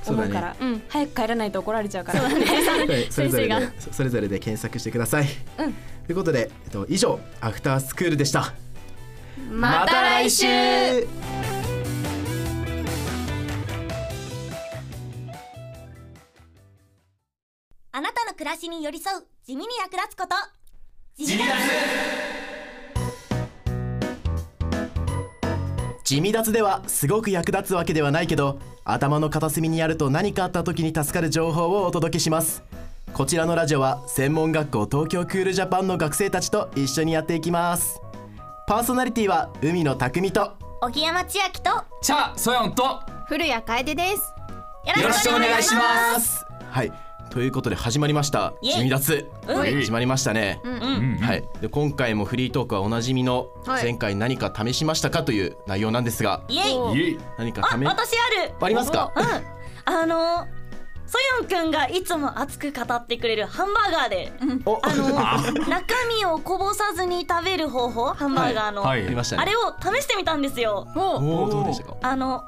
[0.07, 0.57] 思うから、ね。
[0.61, 2.47] うん、早く帰らないと怒られちゃうから、ね、
[3.11, 5.27] それぞれでそれぞれで検索してください。
[5.59, 5.73] うん、
[6.07, 8.55] ということで、えっと、以上アフタースクールでした。
[9.51, 10.47] また来週
[18.41, 20.35] 暮らしに寄り添う地味に役立つこと。
[21.15, 21.43] 地味
[26.03, 32.63] 地味脱ではすごく役立つわけではないけど頭の片隅にあると何かあった時に助かる情報をお届けします。
[33.13, 38.01] こちらのラジオは専門学校東京クールジャパンの学生たちと一緒にやっていきます。
[38.67, 40.57] パーソナリティは海野匠と。
[40.81, 41.73] 沖山千秋と。
[42.01, 43.03] チャソヨンと。
[43.29, 44.33] 古谷楓です。
[44.87, 46.43] よろしくお願いします。
[46.71, 50.61] はいということで始まりました「地味脱」始まりましたね、
[51.21, 57.19] はい、で今回もフリートークはおなじみの前回何か試しましたかという内容なんですが、イエイ。
[57.39, 58.55] 何か試私ある。
[58.61, 60.47] ありますか、うん、あの
[61.07, 69.05] ソヨンくんがいつも熱く語ってくれるハンバーガーで、うん、あの 中身をこぼさずに食べる方法ハンバーガーの、はい。
[69.05, 69.15] はい。
[69.15, 70.87] ね、あれを試してみたんですよ。
[70.97, 72.45] おおどうでしたかあの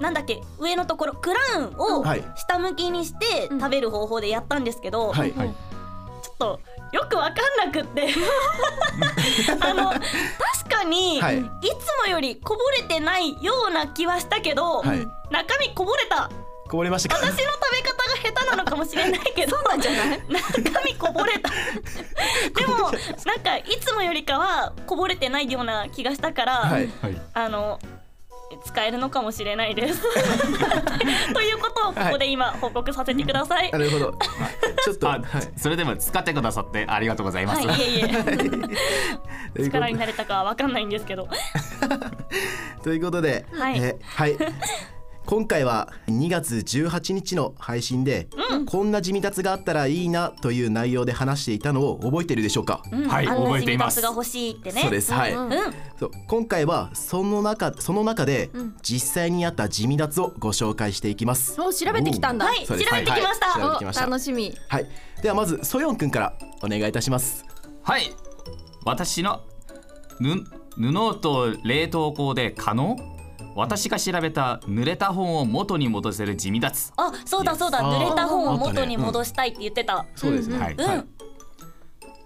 [0.00, 2.04] なんだっけ上のところクラウンを
[2.36, 5.48] 下向きにして食べる方法でやったんですけど、はいはい、
[6.22, 6.60] ちょっと
[6.92, 8.08] よくわかんなくって。
[9.60, 10.00] あの確
[10.68, 14.98] かに、はい、いつもよりこぼれてないような気はしたけど、はい、
[15.30, 16.30] 中身こぼれた。
[16.68, 17.38] こぼれました私の食
[17.72, 20.22] べ方が下手なのかもしれないけどそうなんじゃない？
[20.28, 21.50] 中身こぼれた。
[22.58, 22.90] でも
[23.26, 26.90] なんかいつもよりかはこぼれてないような気がしたから、はい。
[27.02, 27.78] はい、あの
[28.64, 30.02] 使えるのかもしれないです
[31.32, 33.70] ということをここで今報告させてください。
[33.70, 34.14] なるほど。
[34.84, 35.22] ちょっと、はい、
[35.56, 37.66] それでも使ってくださってありがとうございます。
[37.66, 38.04] はい、いえい
[39.56, 39.62] え。
[39.64, 41.28] 力になれたかわかんないんですけど。
[42.82, 44.36] ということで、はい、えはい。
[45.26, 54.02] 今回は2月18日の配信で、うん、こんな地味脱があったらいいなという内容で話していたのを覚えてるでしょうか、うん、はい覚えています。
[54.02, 54.82] が欲しいってね。
[54.82, 55.12] そうです。
[55.12, 55.50] はい、うん、
[55.98, 56.10] そう。
[56.28, 58.50] 今回はその中その中で
[58.82, 61.58] 実際にあった地味脱をご紹介していきます。
[61.58, 62.44] お調べてきたんだ。
[62.44, 62.66] はい。
[62.66, 64.54] 調べてきました、はい、楽しみ。
[64.68, 64.86] はい。
[65.22, 67.46] ではまずソヨンくんからお願いいたします。
[67.82, 68.12] はい。
[68.84, 69.40] 私の
[70.76, 73.13] 布と冷凍庫で可能？
[73.54, 77.80] 私が調べた濡れた本を元に戻せる地味脱あそうだそうだ。
[77.80, 81.08] 濡れた本を元に戻したいって言ってた、そうですね、はい、うん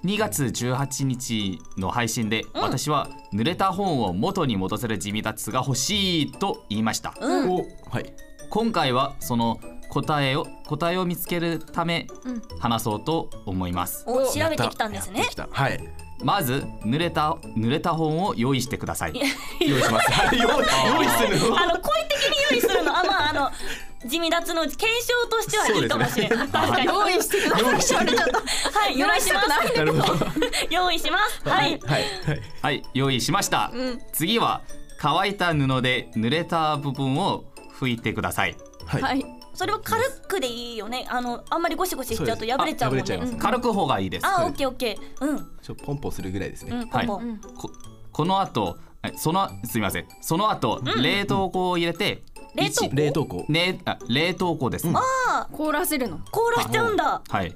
[0.04, 7.62] 2月18日の配信で、うん、私は濡れた本を元に戻せる地味脱が欲しいと言いました、うん、は
[8.00, 8.14] い、
[8.48, 12.06] 今回はその答えを答えを見つけるため
[12.60, 14.04] 話そうと思います。
[14.06, 15.24] お調べてきたんですね。
[15.50, 15.80] はい。
[16.22, 19.12] まず濡れた濡れた本を用意してください。
[19.60, 20.10] 用意します。
[20.36, 21.60] 用意するの？
[21.60, 22.98] あの好意的に用意するの。
[22.98, 23.50] あまああの
[24.06, 26.38] 地味脱の検証としてはいいかもしれない。
[26.38, 28.04] ね、確かに用意してください。
[28.72, 29.48] はい、用意します。
[30.70, 31.48] 用意します。
[31.48, 31.80] はい。
[31.84, 32.04] はい。
[32.62, 33.70] はい、用意しました。
[33.74, 34.62] うん、次は
[34.98, 37.44] 乾いた布で濡れた部分を
[37.78, 38.56] 拭いてください。
[38.86, 39.37] はい。
[39.58, 41.04] それは軽くでいいよね。
[41.10, 43.36] あのあんまりゴシゴシしちゃうと破れちゃうもんね。
[43.40, 44.24] 軽く方がいいです。
[44.24, 45.26] あ、オッケーオッケー。
[45.26, 45.50] うん。
[45.60, 46.86] ちょポンポンするぐらいですね。
[46.92, 47.06] はい。
[47.08, 47.20] こ
[48.12, 48.78] この後、
[49.16, 50.06] そのすみません。
[50.20, 52.22] その後、冷凍庫を入れて。
[52.54, 52.94] 冷凍庫？
[52.94, 53.46] 冷凍庫。
[53.48, 54.86] ね、あ冷凍庫です。
[54.94, 56.20] ああ、凍らせるの？
[56.30, 57.20] 凍らしちゃうんだ。
[57.28, 57.52] はい。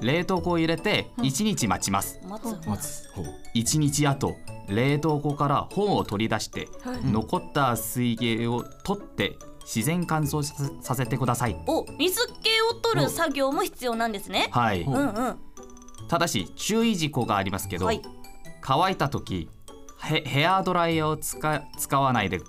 [0.00, 2.20] 冷凍庫を入れて一日待ちます。
[2.24, 2.68] 待つ。
[2.68, 3.08] 待つ。
[3.52, 4.36] 一日後、
[4.68, 6.68] 冷凍庫から本を取り出して、
[7.04, 10.42] 残った水気を取って自然乾燥
[10.82, 11.56] させてください。
[11.66, 14.48] お水気を取る作業も必要なんですね。
[14.50, 15.38] はい、うんうん、
[16.08, 18.02] ただし注意事項がありますけど、はい、
[18.60, 19.48] 乾いた時
[19.98, 22.40] ヘアドライヤーを使使わないで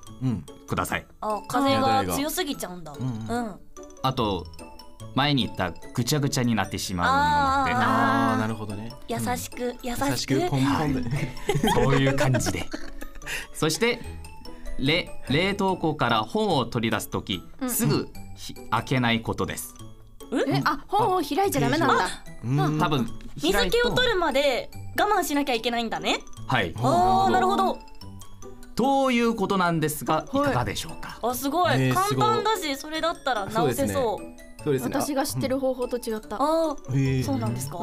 [0.67, 3.55] ください、うん、あ風が強すぎちゃうんだ、うん、うん、
[4.01, 4.47] あと
[5.13, 8.91] 前に言ったぐちゃぐちゃになってしまうのでああなるほどね。
[9.07, 10.39] 優しく、優しく。
[10.49, 11.31] ポンポンで。
[11.75, 12.67] そういう感じで。
[13.53, 14.01] そして
[14.85, 18.09] 冷冷凍庫から本を取り出す時、うん、すぐ
[18.69, 19.73] 開けないことです。
[20.47, 22.85] え、あ、本を開いちゃダメなんだ。
[22.85, 26.19] 多分水気を取るまで我慢しなきゃいけないんだね。
[26.47, 26.73] はい。
[26.77, 27.77] ああ、なるほど。
[28.75, 31.19] ということなんですが、いかがでしょうか？
[31.21, 34.63] あ、すごい、簡単だし、それだったら直せそう。
[34.63, 34.91] そうですね。
[34.91, 36.37] 私が知ってる方法と違った。
[36.37, 36.75] ああ、
[37.23, 37.77] そうなんですか？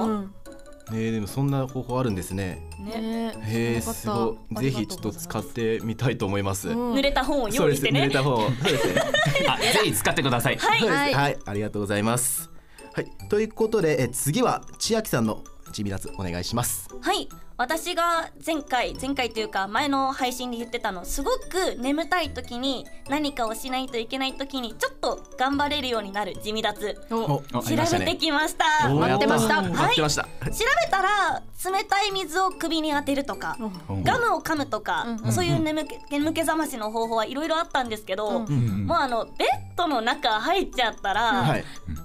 [0.92, 2.62] えー、でもそんな方法あるんですね。
[2.78, 6.68] ねへえすごいぜひちょっと使ってみたいと思います。
[6.68, 8.02] 濡れた本を用意してね。
[8.02, 9.02] 濡れた本そうですね。
[9.48, 10.56] あぜひ使ってください。
[10.56, 12.50] はい、はい、はい、ありがとうございます。
[12.92, 16.88] はいということでえ次は千秋さんの地味脱お願いします。
[17.00, 17.28] はい
[17.60, 26.96] 私が前回前回というか前の配信で言ってたのすごく眠たい時に何かをしないといけない時にちょっと頑張れるようになる地味脱。
[27.10, 33.56] 調べてきました、待ってました、はい、調べたら冷たい水を首に当てるとか
[34.02, 39.36] ガムを噛むとか、そういう眠気眠気覚ましの方法はいろいろあったんですけど、もうあのベッ
[39.76, 41.42] ドの中入っちゃったら、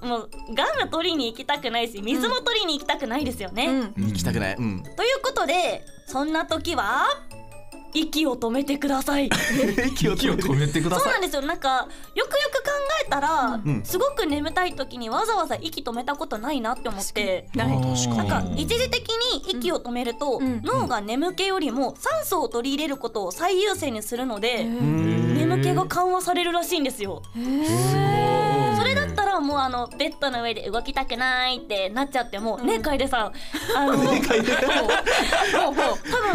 [0.02, 4.82] もうガム取りに行きたくないし水も取りに行きたくないですよね、行きたくない、という
[5.24, 7.06] ことでそんな時は
[7.96, 9.30] 息を止めてください。
[9.96, 10.82] 息を止めて。
[10.82, 11.04] ください。
[11.04, 11.42] そうなんですよ。
[11.42, 12.70] なんかよくよく考
[13.06, 17.48] えたら、うん、すごく眠たい時にわざわざ息止めたことないなって思って。
[17.56, 17.82] なん
[18.28, 27.22] か一時的に息を止めると、うん、脳が眠気よりも酸素を取り入れることを最優先にするので眠気が緩和されるらしいんですよ
[28.76, 33.32] それだったらもうあのベッドの上で動きたくないってなっちゃっても、うん、ね楓さん
[33.76, 34.04] あの多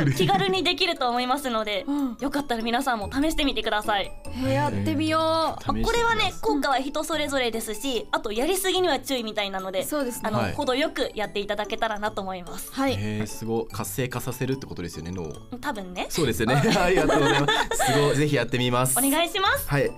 [0.05, 4.13] 分気軽にできると思いますので、うん、よかったら皆さんも試してみてください。
[4.49, 5.83] やってみよう。
[5.83, 12.73] これはね効果は人それぞれですし、あとやりすぎには注意みたいなので、そうです、ね、あの、はい、程よくやっていただけたらなと思います。
[12.73, 12.97] はい。
[12.99, 15.33] えー、すご活性化させるってことですよね脳。
[15.59, 16.07] 多分ね。
[16.09, 16.55] そうですよね。
[16.55, 17.93] ありがとうございます。
[17.93, 18.99] すごいぜひやってみます。
[18.99, 19.69] お願いします。
[19.69, 19.91] はい。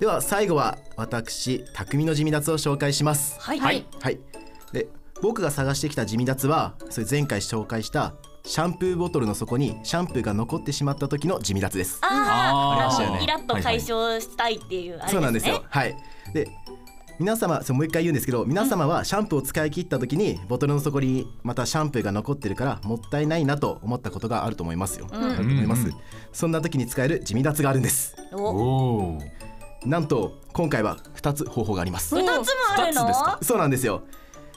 [0.00, 3.40] では最後は私匠の地味脱を紹介します。
[3.40, 3.60] はい。
[3.60, 3.86] はい。
[4.00, 4.18] はい、
[4.72, 4.88] で
[5.22, 8.14] 僕が探してきた地味脱はそれ前回紹介した
[8.46, 11.98] シャンプーボトルの底にシャンプーが残ってしまった時の地味脱です。
[12.02, 15.64] ああ、ね、イラッと解消したいっていう、ね、そうなんですよ。
[15.70, 15.96] はい。
[16.34, 16.50] で、
[17.18, 25.06] 皆様、そうもう一回言うんですけど、皆様はシャンプーを使い切った時にボトルの底にまたシャンプーが残ってるからもったいないなと思ったことがあると思いますよ。
[25.10, 25.86] うん、あると思います。
[26.32, 28.14] そんな時に使える地味脱があるんです。
[28.32, 29.18] お
[29.84, 32.14] なんと今回は2つ方法があります。
[32.14, 32.32] 2つも
[32.76, 33.38] あるの？
[33.42, 34.02] そうなんですよ。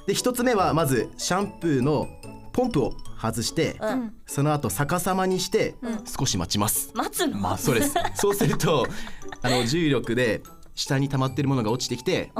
[0.05, 2.07] で1つ目はまずシャンプーの
[2.53, 5.75] ポンプを外して、うん、その後逆さまにして
[6.17, 6.91] 少し待ちます。
[6.93, 7.37] 待つの？
[7.37, 7.93] まあそうです。
[8.15, 8.87] そうすると
[9.41, 10.41] あの重力で
[10.75, 12.31] 下に溜まってるものが落ちてきて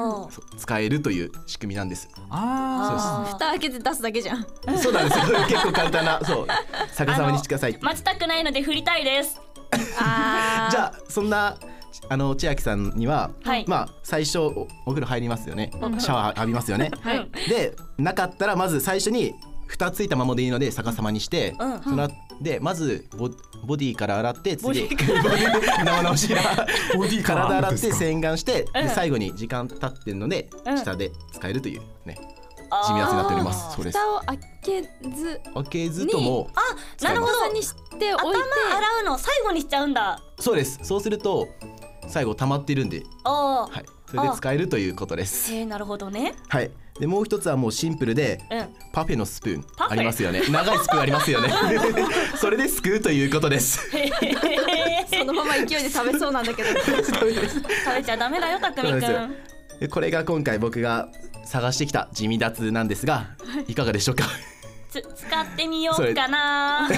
[0.57, 2.07] 使えるという仕組みなんです。
[2.29, 4.45] ああ、蓋開けて出すだけじゃん。
[4.77, 5.25] そうなんですよ。
[5.49, 6.47] 結構簡単な、そう、
[6.95, 7.77] 逆さまにしてください。
[7.81, 9.41] 待ちたくないので振りたいです。
[9.99, 11.57] あじゃあそんな
[12.09, 19.33] あの千秋さんには、はい、まあ最初お風呂入りますよね、うん、シャワー浴びますよね、はい、でなかったらまず最初に
[19.67, 22.09] 蓋ついたままでいいので逆さまにして、うん、その
[22.41, 23.29] でまずボ
[23.65, 24.87] ボディから洗って次。
[24.97, 26.29] 生直し
[27.23, 32.17] 体洗って洗顔して、で最後に時間経ってるので、下で使えるというね
[32.85, 33.75] 地味なになっております。
[33.75, 33.97] そうです。
[33.97, 35.41] 蓋を開けず。
[35.53, 37.51] 開けずともあなるほど。
[37.53, 40.21] にしておいて頭洗うの最後にしちゃうんだ。
[40.39, 40.79] そうです。
[40.83, 41.47] そうすると
[42.07, 45.53] 最後溜まってるんで、はい、それで使えるということです。
[45.53, 46.33] えー、なるほどね。
[46.47, 46.71] はい。
[46.99, 49.65] でもう一つはもうシンプルで、うん、パフェのスプーン。
[49.77, 50.41] ありますよね。
[50.49, 51.49] 長いスプーンありますよね。
[52.37, 53.87] それですくうということです。
[55.09, 56.69] そのまま勢いで食べそうなんだけど。
[56.79, 59.89] 食べちゃダメだよたくみくん。
[59.89, 61.09] これが今回僕が
[61.45, 63.27] 探してきた地味脱なんですが
[63.67, 63.75] い。
[63.75, 64.25] かがでしょうか？
[64.89, 66.89] 使ってみようかな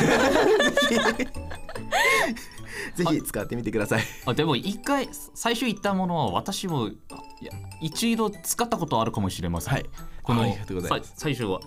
[2.95, 6.95] ぜひ使ってみてくださいあでも一回最初言ったものは私もい
[7.41, 7.51] や
[7.82, 9.86] 一度使ったことあるかもしれません、はい、
[10.23, 10.45] この
[11.15, 11.59] 最初は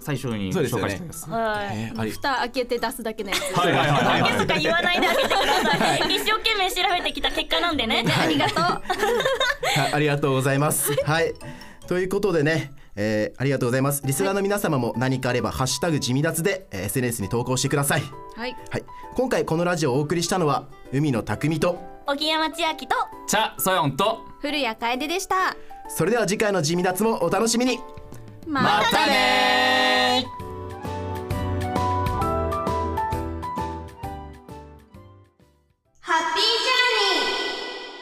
[0.00, 1.30] 最初に紹介してます。
[1.30, 1.64] は
[2.04, 2.10] い。
[2.10, 3.56] 蓋開けて出すだけのやつ。
[3.56, 4.22] はいはいはい。
[4.22, 6.16] 開けとか言わないであげてください。
[6.16, 8.04] 一生懸命調べてきた結果なんでね。
[8.06, 8.82] ありがとう。
[9.92, 10.92] ありがとうございます。
[11.04, 11.34] はい。
[11.86, 14.02] ということでね、えー、ありがとうございます。
[14.04, 18.02] リスナーの皆様も何かあれば、ハッシュタグ地味脱で、えー、SNS に投稿してください。
[18.34, 18.84] はい、はい、
[19.14, 22.94] 今回このラジオをお送りしたのは海野匠と沖山千秋と
[23.26, 25.56] 茶ソヨンと古谷楓でした。
[25.88, 27.78] それでは次回の地味脱もお楽しみに。
[28.46, 30.24] またね
[36.00, 36.82] ハッピージャ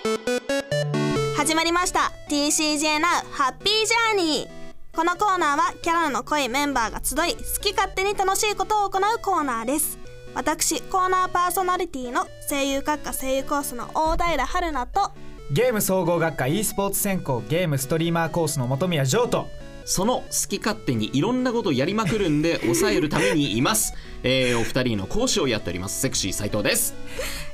[0.05, 1.35] ーニー。
[1.37, 2.13] 始まりました。
[2.29, 4.64] TCJ Now ハッピージャーニー
[4.95, 9.99] このコーナーはキャラの濃いメンバーが集い好き勝手に楽しいことを行うコーナーです。
[10.35, 15.11] 私コーナーパーソナリティの声優学科声優コースの大平春菜と
[15.51, 19.47] ゲーム総合学科 e スポーツ専攻ゲームストリーマーコースの本宮譲と
[19.85, 26.01] その好き勝手にいろんなことをやりまくるんで抑えるためにいます、えー、お二人の講師をやっております。
[26.01, 26.95] セクシー斉藤です。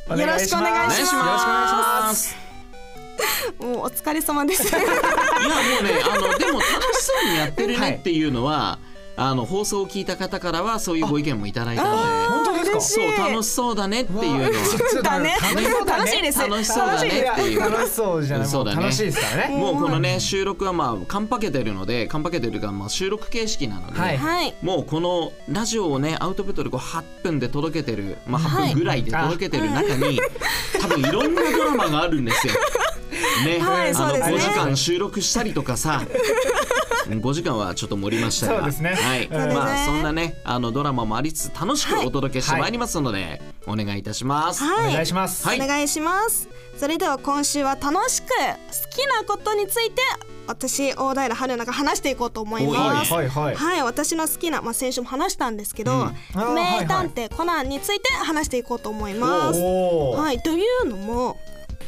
[0.08, 1.00] よろしくお願いします。
[1.00, 2.49] よろしくお願いします
[3.58, 4.64] もうお疲れ様です。
[4.76, 4.84] いやも
[5.80, 6.64] うねあのでも楽
[6.94, 8.90] しそうにやってるねっていうのは、はい。
[9.16, 11.96] あの放送を聞いた方からはそういうご意見もいただいたので。
[12.30, 12.80] 本当ですか？
[12.80, 14.28] そう楽しそうだねっていうの
[15.10, 15.18] は。
[15.18, 15.36] ね
[15.86, 16.38] 楽しいです。
[16.38, 17.60] 楽しそうだねっていう。
[17.60, 18.48] 楽しそうじゃない？
[18.48, 18.80] そうだね。
[18.82, 19.56] 楽しいですからね。
[19.56, 30.18] もうこのね収録はまあカンパケてるのでカンパケてるがまあ収録形式なので、はい、もうこのラジオをねアウトプットでこう8分で届けてるまあ8分ぐらいで届けてる中に、
[30.80, 32.54] 多分いろんなドラマがあるんですよ。
[33.44, 36.02] ね、はい、あの5時間収録したりとかさ。
[37.08, 38.58] 5時間はちょっと盛りましたが。
[38.58, 38.90] そうですね。
[38.94, 46.48] はい、まあそんなねあのドラマもありつつ楽しくお届けしてまいりますので、お願いいたします、はい、お願いします、はい、お願いします。
[46.76, 48.34] それでは今週は楽しく好
[48.90, 50.00] きなことについて
[50.46, 53.12] 私大平春菜が話していこうと思います。
[53.12, 56.04] はい、はいはい、私の好きな、まあ、先週も話したんですけど、う
[56.52, 59.60] ん、名探偵コナンについて話していこうと思います。
[59.60, 61.38] はい、というのも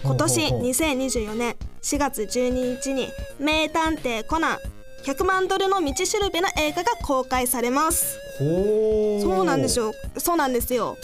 [0.04, 4.58] 今年2024年4月12日に「名探偵コナン
[5.04, 8.18] 100万ドルの道しるべ」の映画が公開されます。
[8.38, 9.92] そうなんですよ。
[10.18, 10.96] そうなんですよ。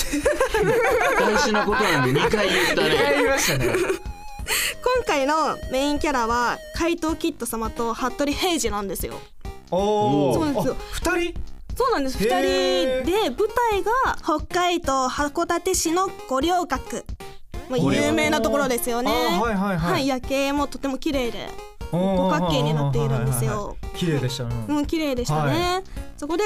[1.19, 3.15] 大事なことなんで2回言ったね。
[3.17, 3.67] 言いましたね。
[3.67, 9.21] 今回のメインキャラは怪盗キッド様と服部平次なんですよ。
[9.71, 10.77] おおそうなんですよ。
[11.03, 11.41] 2人？
[11.77, 12.19] そうなんです。
[12.19, 12.31] 2人
[13.05, 13.93] で舞台が
[14.25, 17.05] 北海道函館市の五稜郭
[17.69, 19.11] まあ、有名なところですよね。
[19.11, 20.07] はいはいはい。
[20.07, 21.49] 夜景もとても綺麗で。
[21.91, 23.77] 五角形になっているんですよ。
[23.95, 24.55] 綺麗でしたね。
[24.69, 25.83] うん、綺麗でしたね。
[26.17, 26.43] そこで、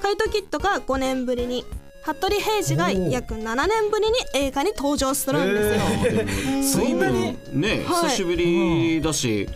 [0.00, 1.64] カイトキッドが5年ぶりに。
[2.04, 5.78] 服部平次が約7年ぶりに映画に登場するんで
[6.60, 6.84] すよ。
[6.84, 9.48] そんなにね、久しぶりだし、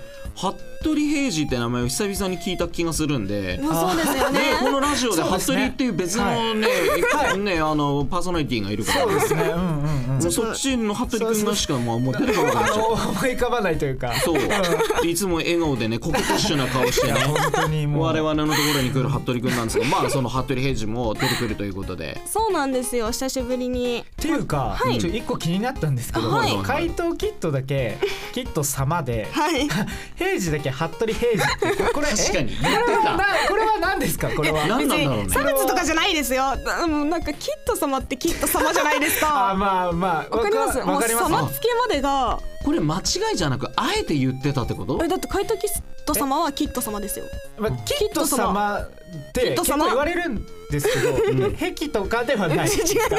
[0.80, 4.40] 服部平次って名前を久々に聞いた気がするんで、まあ、そうですよね。
[4.60, 6.66] このラジオで服部っていう別のね
[7.12, 9.00] はい、ねあのパーソナリティがいるから。
[9.02, 14.14] そうですね、うんうんうん、そっちの服部君がしかもうもう出てこなくなっちゃう思い浮かばないというか。
[14.20, 15.06] そう。
[15.06, 17.20] いつも笑顔でね ココテッシュな顔してね。
[17.20, 18.02] 本当にもう。
[18.04, 22.20] 我々のところに来る服部君なんですがまあその服部平次も出てくるということで。
[22.26, 23.08] そうなんですよ。
[23.08, 23.98] 久しぶりに。
[24.00, 27.98] っていうか、はい、ちょ一個気になったんですけど、はい、怪盗キットだけ
[28.32, 29.68] キット様で、はい、
[30.16, 32.56] 平次だけけ服部平次って これ確かに。
[32.56, 34.28] これはこれは何ですか？
[34.30, 34.66] これは。
[34.66, 35.28] 何なんだろうね。
[35.30, 36.56] 差別とかじゃないですよ。
[36.56, 36.86] な
[37.18, 39.50] んかキット様ってキット様じゃないですか。
[39.50, 40.78] あまあまあわかります。
[40.82, 42.38] もう様付けまでが
[42.68, 43.00] これ間違
[43.32, 45.00] いじゃなくあえて言ってたってこと？
[45.02, 45.70] えだって怪盗キッ
[46.04, 47.24] ト様はキット様ですよ、
[47.56, 48.90] まあ、キット様っ
[49.32, 52.68] て結構言われるんですけど、うん、壁とかではない。
[52.68, 53.16] ですか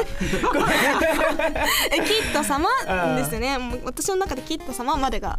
[1.90, 2.68] え キット様
[3.16, 3.58] ですね。
[3.84, 5.36] 私の中でキット様までが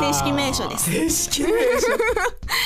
[0.00, 0.90] 正式名称です。
[0.90, 1.54] 正式名称。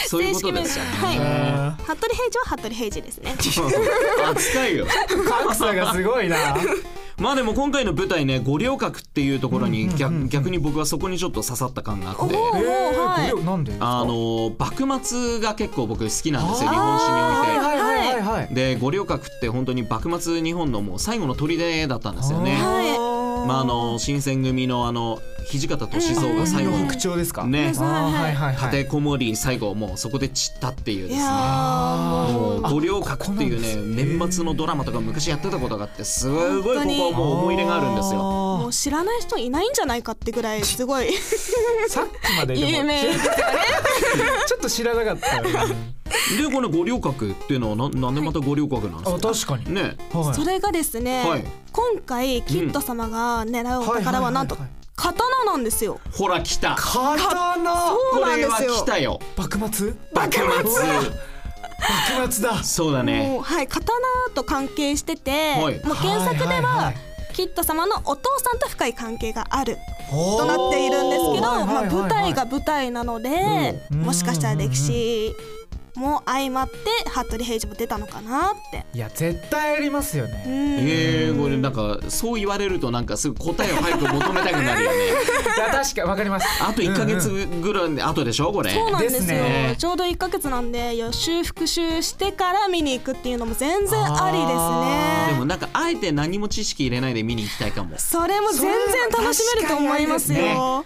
[0.09, 0.81] 正式名称。
[0.81, 1.85] はい。
[1.85, 3.35] 服部平次は服部平次ですね。
[4.31, 4.87] 扱いよ。
[5.29, 6.57] 格差がすごいな
[7.19, 18.55] まあでも今回の舞台ね五稜郭っていうところに逆,、逆に僕はそこにちょっと刺さった感があって、なんであの幕末が結構僕好きなんですよ日本史において。
[18.55, 22.59] で五稜郭って本当に幕末日本のもう最後の砦だったんですよね。
[22.59, 26.73] まああの新選組のあの土方歳三が最後。
[26.73, 27.45] 副長ですか？
[27.45, 31.25] ね、はいはいはい、立てこもり最後もうそこで散ったっていうですね。
[31.25, 38.21] もう五稜郭っていうね年末のドラマとか昔やってたことがあってすごいここはもう思い入れがあるんですよ。
[38.21, 41.13] もう知らない人いないんじゃないかってぐらいすごい
[41.89, 43.03] さっきまで有名。
[44.47, 49.75] ちょっと知らなかった、ね、でこの五稜郭っていうのはななんでまた五稜郭なんですか、確かに。
[49.75, 54.57] ね、はい、それがですね、はい、今回キッド様が狙うお宝はなんと
[54.97, 56.01] 刀なんですよ。
[56.13, 56.75] ほら来た。
[56.75, 57.77] 刀。
[57.87, 58.75] そうなんですよ。
[58.75, 59.21] 来たよ。
[59.37, 59.95] 幕末？
[60.13, 60.45] 幕末。
[62.23, 62.65] 幕末だ。
[62.65, 63.39] そうだね。
[63.43, 63.99] はい刀
[64.35, 66.93] と関係してて、はい、もう原作では、
[67.35, 69.77] キッド様のお父さんと深い関係がある
[70.11, 75.35] となっているんですけど、まあ、舞台が舞台なので、もしかしたら歴史
[75.97, 76.77] も相まって
[77.09, 78.85] 服部平次も出たのかなって。
[78.95, 80.45] いや絶対ありますよね。
[80.47, 84.97] えー、これなんかそう言われるとなんかすぐ答えを早く求めたくなるよね。
[85.57, 86.47] いや確かわかります。
[86.63, 87.29] あと1か月
[87.61, 88.71] ぐらい後でしょこれ。
[88.73, 95.33] そうなんですよ、ね、ちょうど1か月なんで予習復習してから見に行くっていうのも全然ありですね。
[95.33, 97.97] でもなんかあえて何も知識入れないで見に行きたいかも。
[97.99, 100.85] それも全然楽しめると思いますよ、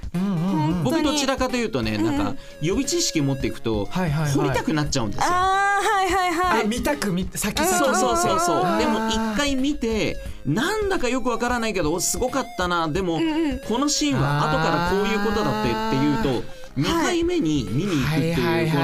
[0.85, 6.69] 僕どちらかというとねなんか予備知識持っていくと掘りたくなっちゃうんですよ、あはいはいはい。
[6.69, 8.79] 見たく見先々そうそうそうそう。
[8.79, 10.17] でも一回見て
[10.47, 12.89] なんだかよくわからないけどすごかったな。
[12.89, 13.21] でも、
[13.69, 18.37] このシーンは後からこういうことだってっていうと2回目に見に行くっていう
[18.73, 18.79] こ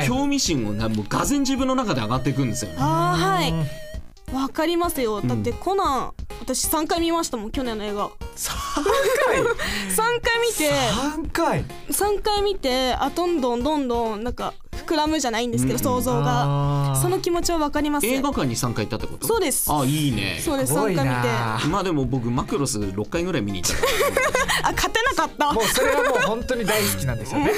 [0.00, 2.76] の興味心がもうがぜ自分の中で上がっていくんですよね。
[2.78, 3.83] あはい
[4.34, 5.20] わかりますよ。
[5.20, 8.08] だってコナン、私3回見ましたもん去年の映画。
[8.08, 8.10] 3
[9.26, 9.46] 回 ?3
[10.20, 14.52] 回見て3回 ?3 回見てあどんどんどんどんなんか
[14.86, 16.98] 膨らむじゃないんですけど、想像が。
[17.00, 18.06] その気持ちはわかります？
[18.06, 19.26] 映画館に3回行ったってこと？
[19.26, 19.70] そうです。
[19.72, 20.40] あいいね。
[20.44, 21.14] そうです3回見
[21.62, 21.68] て。
[21.68, 23.70] まあでも僕マクロス6回ぐらい見に行っ
[24.62, 25.52] たあ 勝てなかった。
[25.52, 27.52] もうそれはもう本当に大好きなんですよね、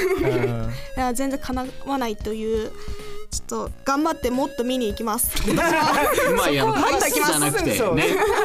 [0.97, 2.72] いや全然かなわないという
[3.37, 5.30] ちょっと頑張ってもっと見に行きます。
[5.53, 7.78] まあいや回数 じゃなくてね。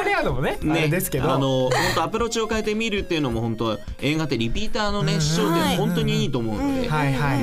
[0.00, 6.88] あれのもねねですけど、あの本当アプローチを変えて見るっていうのも本当映画ってリピーターのね視聴点本当にいいと思うので、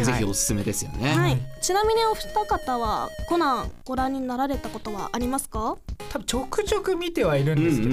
[0.04, 1.16] ぜひおすすめですよね。
[1.16, 1.38] はい。
[1.62, 5.76] ちなみにお二方はコナンご覧になられたことはありますか？
[6.12, 7.91] 多分ちょくちょく見てはいるんですけど、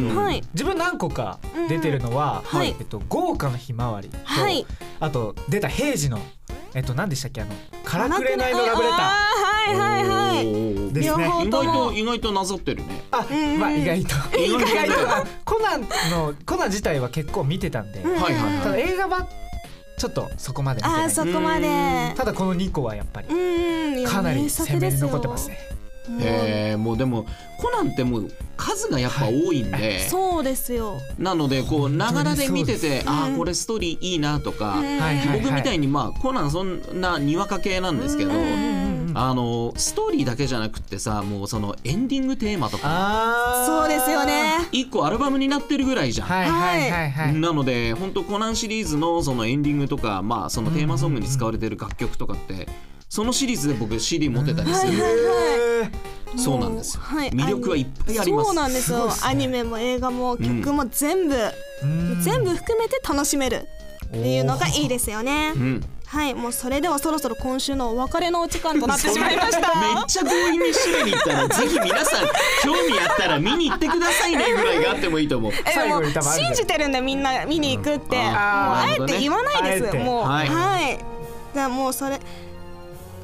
[0.55, 1.39] 自分何個か
[1.69, 4.17] 出てるのは、えっと豪華のひまわりと、
[5.01, 6.21] あと出た平時の
[6.77, 7.41] えっと何でしたっけ？
[7.41, 7.55] あの
[7.85, 8.99] からくれないのラブレター。
[8.99, 10.93] はいはいはい。
[10.93, 11.24] ですね。
[11.43, 13.03] 意外と意外となぞってるね。
[13.11, 13.27] あ
[13.59, 14.14] まあ意外と。
[14.39, 14.95] 意外と。
[15.47, 19.27] コナンのコナン自体は結構見てたんで、はいはいはい、ただ映画版
[19.99, 22.12] ちょっとそこまであそこまで。
[22.14, 25.59] ただこの2個はやっぱりかなり鮮明に残ってますね
[26.21, 27.27] へえもうでも
[27.59, 30.99] コナンってもう数がやっぱ多いんで、はい、そうですよ。
[31.19, 34.83] なのでこうながらで見ててああこれストーリーいいなとか、
[35.33, 38.31] 僕みたいにまあコナンそんなにわか系なんですけど、
[39.15, 43.65] あのストーリーだけじゃなくてさもうそのエンディングテーマとか。
[43.67, 44.69] そうですよね。
[44.73, 52.69] 一個アルバムになってるぐらいじゃん、はいはいはいはい、なので本当コナンシリーズのそのエンディングとかまあそのテーマソングに使われてる楽曲とかって
[53.09, 55.87] そのシリーズで僕 CD 持ってたりする、はいはいは
[56.35, 56.39] い。
[56.39, 58.47] そうなんですよ、はい、魅力はいっぱいあります。
[58.47, 61.37] そうなんですよ、ね、アニメも映画も曲も全部、
[61.83, 63.69] うん、全部含めて楽しめる
[64.07, 66.35] っていうのがいいですよね、うん、はい。
[66.35, 69.61] もうそれではそろそろ今週のお別れのお時間となってしまいました。
[69.81, 72.27] めっちゃ強引に締めに行ったらぜひ皆さん
[72.65, 75.53] 興味あったら見に行ってくださいねぐらいがあってもいいと思う。
[75.53, 80.99] えも信じてるんでみんな見に行くって、うん、ああえて言わないです、もうはい、はい、
[81.55, 82.21] じゃあもうそれ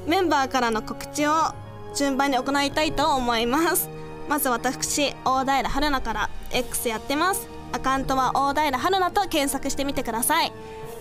[0.07, 1.32] メンバーからの告知を
[1.94, 3.88] 順番に行いたいと思います。
[4.28, 7.48] まず私大平春菜から X やってます。
[7.72, 10.53] アカウントは大平春菜と検索してみてください。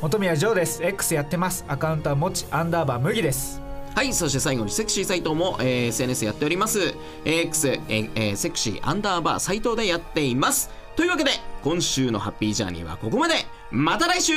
[0.01, 0.83] 本宮ジョーです。
[0.83, 1.65] X やってます。
[1.67, 3.61] アカウントはもちアンダーバー麦です。
[3.93, 6.93] はいそして最後にセクシーサイトも、えー、SNS やっております。
[7.25, 10.69] X、えーえー、セクシーアンダーバーサイトでやっています。
[10.95, 11.31] というわけで
[11.63, 13.35] 今週のハッピージャーニーはここまで。
[13.69, 14.33] また来週。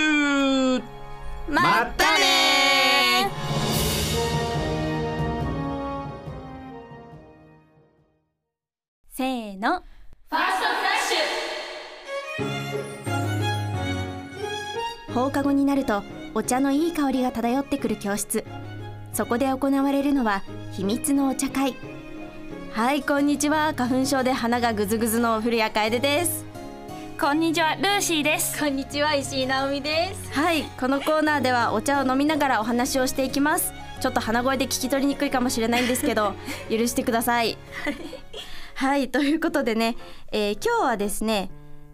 [1.49, 3.64] またね
[9.55, 9.83] せーの
[10.31, 15.15] ファーストフラッシュ。
[15.15, 16.03] 放課後になると
[16.35, 18.45] お茶のいい香りが漂ってくる教室。
[19.13, 20.43] そこで行われるのは
[20.73, 21.77] 秘密のお茶会。
[22.73, 23.75] はいこんにちは。
[23.77, 26.45] 花粉症で鼻がぐずぐずの古谷楓です。
[27.21, 28.59] こんにちはルーシーです。
[28.59, 30.33] こんにちは石井直美です。
[30.33, 33.73] はいこのコーナーではお茶を飲みながらお話をしていきます。
[34.01, 36.35] ちょっと鼻声で聞き取りにくいかもしれないんですけど
[36.69, 37.57] 許してください
[38.75, 39.97] はいということでね、
[40.33, 41.51] えー、今日はですね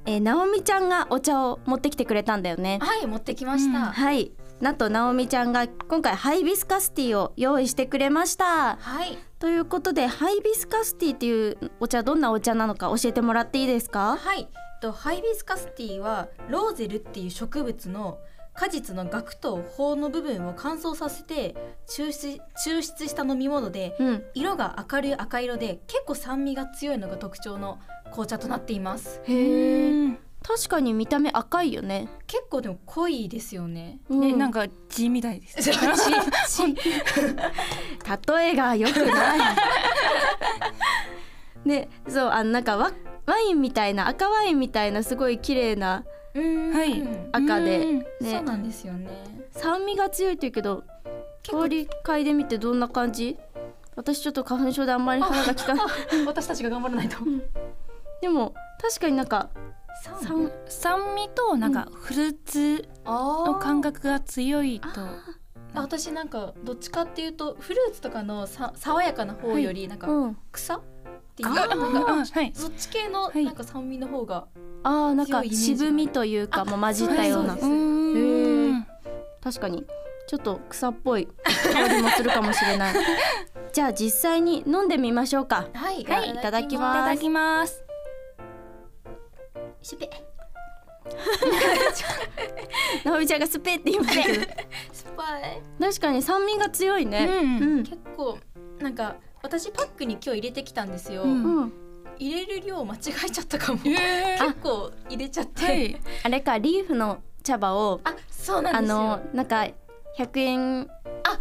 [0.06, 2.78] えー、直美ちゃんがお茶を持ってきてくれたんだよね。
[2.80, 4.32] はい持ってきました、うん、はい。
[4.58, 8.76] なんと直美ちゃんが今回ハイビスカスティーを用意してくれました。
[8.76, 9.18] はい。
[9.38, 14.16] ということでハイビスカスティーっていうお茶どんなお茶なのか教えてもらっていいですか？
[14.16, 14.48] はい。
[14.80, 18.18] とハイビスカスティーはローゼルっていう植物の
[18.60, 21.56] 果実のガクと苞の部分を乾燥させて
[21.88, 27.78] 抽出抽出した飲み物で、うん、色が明るい赤色で結構酸味が強いのが特徴の
[28.10, 29.22] 紅茶となっています。
[29.24, 30.10] へえ
[30.42, 32.08] 確かに見た目赤いよね。
[32.26, 35.70] 結構でも濃いですよね、うん、ねなんか血みたいです。
[35.70, 35.74] 例
[38.50, 39.38] えがよくない。
[41.64, 42.92] ねそうあのなんかワ
[43.24, 46.04] ワインみたいな赤ワインみたいなすごい綺麗な
[46.34, 47.02] はい。
[47.32, 49.08] 赤で、ね、そうなんですよね。
[49.52, 50.84] 酸味が強いって言うけど
[51.50, 53.36] 香り嗅いでみてどんな感じ？
[53.96, 55.86] 私ちょっと花粉症であんまり鼻が効かない。
[56.26, 57.16] 私たちが頑張らないと、
[58.22, 59.50] でも確かになんか
[60.02, 64.88] 酸酸味となんかフルーツの感覚が強いと、
[65.74, 70.08] 私なんかどっちかっていうとフルーツとかのさ爽やかな方よりなんか
[70.52, 70.80] 草、
[71.40, 71.92] っていう。
[71.92, 74.46] なんか、そっち系のなんか酸味の方が
[74.82, 77.60] ああなんか渋みというかも混じったような、へ
[79.42, 79.86] 確かに。
[80.26, 81.26] ちょっと草っぽい
[81.72, 82.94] 香りもするかもしれない。
[83.72, 85.66] じゃあ実際に飲んでみましょうか。
[85.74, 86.98] はい、い、ただきます。
[86.98, 87.84] いただきます。
[89.82, 90.08] スペ。
[93.04, 94.46] 直美ちゃんがスペって言いましたけど。
[94.92, 95.60] スパイ。
[95.80, 97.46] 確かに酸味が強いね、う
[97.80, 98.38] ん、結構
[98.78, 101.72] なんか私パックに今日入れてきたんですよ、うん。
[102.18, 109.00] 入れる量間違えちゃったかも、えー、結構入れちゃって、はい、あれかリーフの茶葉をあそうなんですよ。
[109.00, 109.66] あのなんか
[110.18, 110.88] 100円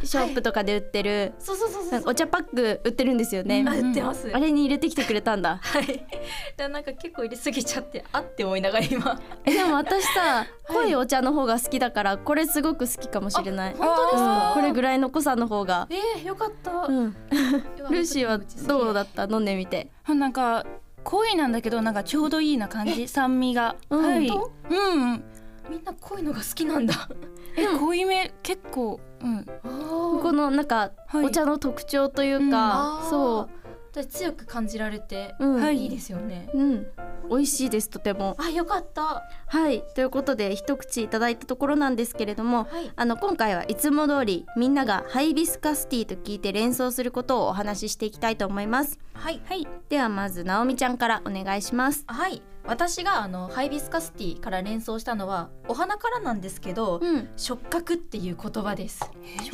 [0.04, 4.30] ショップとかで売ってる、そうそうそうそうお茶パック売ってるんですよね、あ売ってます。
[4.34, 5.58] あれに入れてきてくれたんだ。
[5.64, 5.86] はい。
[6.58, 9.20] でなんか結構入れすぎちゃってあって思いながら今。
[9.46, 13.74] えでも私さ 濃いお茶の方が好きだからこれすごく好きかもしれない。
[13.76, 15.88] 本当ですか、これぐらいの濃さの方が。
[15.90, 17.16] えー、よかった、うん、
[17.90, 19.24] ルーシーはどうだった？
[19.24, 19.90] 飲んでみて。
[20.08, 20.66] なんか
[21.04, 23.08] 濃いなんだけどなんかちょうどいいな感じ。
[23.08, 24.28] 酸味が、はい。
[24.28, 25.24] うん
[25.70, 27.10] みんな濃いのが好きなんだ。
[27.56, 29.00] え濃いめ結構。
[29.22, 29.46] うん。
[29.64, 33.60] このなんかお茶の特徴というか、そう。
[34.06, 35.88] 強く感じられて、うん、い。
[35.88, 36.50] いですよね。
[36.54, 36.88] うん、
[37.30, 38.36] 美味しいですとても。
[38.40, 39.24] あ、よかった。
[39.48, 39.84] はい。
[39.96, 49.00] ということで一口いただいたところなんですけれども、はい、あの今回はいつも通りみんながハイビスカスティーと聞いて連想することをお話ししていきたいと思います。
[49.14, 49.42] はい。
[49.46, 49.68] はい。
[49.90, 52.04] ではまず直美ちゃんからお願いします。
[52.08, 52.42] はい。
[52.70, 59.00] 私があのハイビスカスティーから連想したのはお花からなんですけど、うん、触覚っていう言葉です。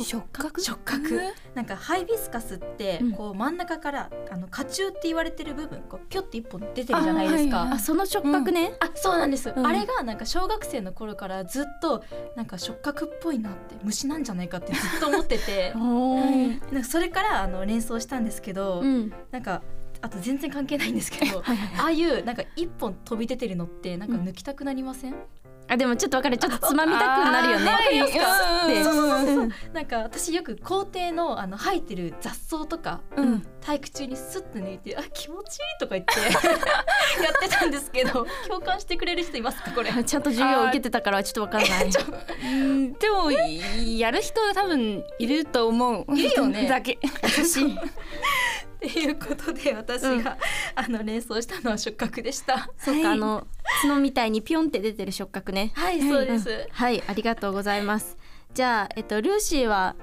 [0.02, 0.60] 触覚？
[0.60, 1.20] 触覚。
[1.54, 7.62] なんかハイビスカスってこう真ん中から、あの花中って言われてる部分こうピョって一本出てるじゃないですか。
[7.72, 8.76] あその触覚ね。
[8.80, 12.04] あそうなんです、あれがなんか小学生の頃からずっと
[12.36, 15.72] なんか触覚っぽいなって虫なんじゃないかってずっと思ってて。
[16.70, 18.82] なんかそれからあの連想したんですけど、
[19.30, 19.62] なんか
[20.02, 21.42] あと全然関係ないんですけど
[21.78, 25.14] ああいうなんか一本飛び出てるのってなんか抜きたくなりません、
[25.68, 27.66] あでもちょっとわかるちょっとつまみたくなるよね。
[29.72, 39.90] なんか私よく校庭のあの生えてる雑草とか、うん、体育中にスッと抜いてあ気持ちいいとか言って やってたんですけど共感してくれる人いますかこれ？
[40.04, 41.90] ちゃんと授業を受けてたからちょっとわかんない。
[42.44, 46.16] うんでもやる人多分いると思う。
[46.16, 46.66] いるよね。
[46.70, 47.76] だけ 私。
[48.76, 52.68] っていうことで私が、うん、あの連想したのは触覚でした。
[52.78, 53.46] そうか、はい、あの
[53.82, 55.72] 角みたいにピョンって出てる触覚ね。
[55.74, 58.16] はい、そうです、うん、はい、ありがとうございます。
[58.54, 59.96] じゃあえっとルーシーは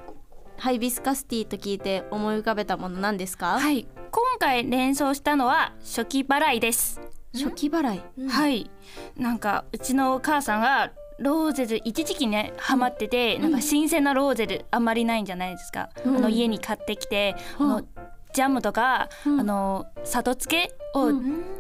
[0.58, 3.60] ハイビスカスティーと聞いて思い浮かべたものなんですか？
[3.60, 7.02] はい、今回連想したのは初期払いです。
[7.34, 8.70] 初期払い、うん、はい。
[9.18, 13.52] なんかうちのお母さんがローゼル一時期ねハマってて、うん、なん。
[13.54, 17.88] か新鮮なローゼルあんまりないんじゃないですか、うん、あの家に買ってきて、うん、あの
[18.34, 21.12] ジャムとか、うん、あの砂糖漬けを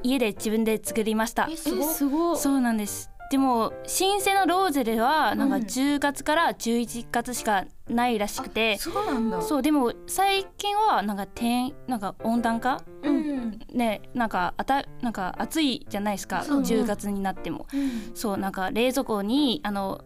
[0.01, 1.47] 家で自分で作りました。
[1.49, 1.73] えす
[2.07, 3.13] ごいそうなんです。
[3.33, 9.41] でも新鮮なローゼルはなんか10月から11月しかないらしくて、そうなんだ。
[9.41, 20.03] そうでも最近はなんか天なんか温暖化、うん、ねなんかあたなんか暑いじゃないですか、ね、10月になっても、うん、そうなんか冷蔵庫にあの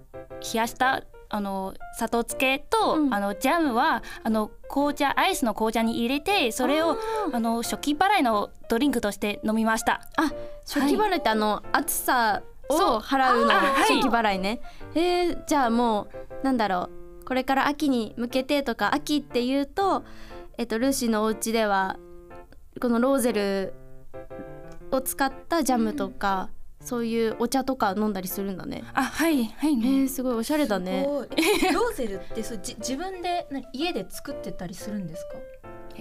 [0.54, 6.98] 冷やしたあの砂糖漬けと、うん、あのジャムはあの紅茶アイスの紅茶に入れてそれを
[7.34, 10.02] あの初期払いのドリンクとして飲みました。
[10.18, 10.32] あ
[10.66, 14.62] 初期払いって、はい、あの暑さを払うの初期払いね、
[14.94, 16.08] はい、えー、じゃあも
[16.42, 17.26] うなんだろう。
[17.26, 20.06] これから秋に向けてとか秋っていうと
[20.58, 21.98] えっとルーシーのお家では
[22.82, 23.74] このローゼル
[24.92, 26.50] を使ったジャムとか、
[26.88, 28.82] そういうお茶とか飲んだりするんだね。
[28.94, 31.04] あはいはい、ね、えー、すごいおしゃれだね。
[31.04, 35.34] ローゼルってそうじ自分で家で作ってたりするんですか？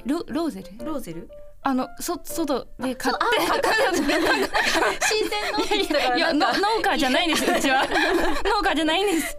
[0.05, 0.87] ロローゼル？
[0.87, 1.29] ローゼル？
[1.67, 3.23] あのそ外で買って。
[5.03, 6.47] 新鮮農機だからいや農
[6.81, 7.83] 家じゃないんです うちは。
[7.83, 9.37] 農家じゃないんです。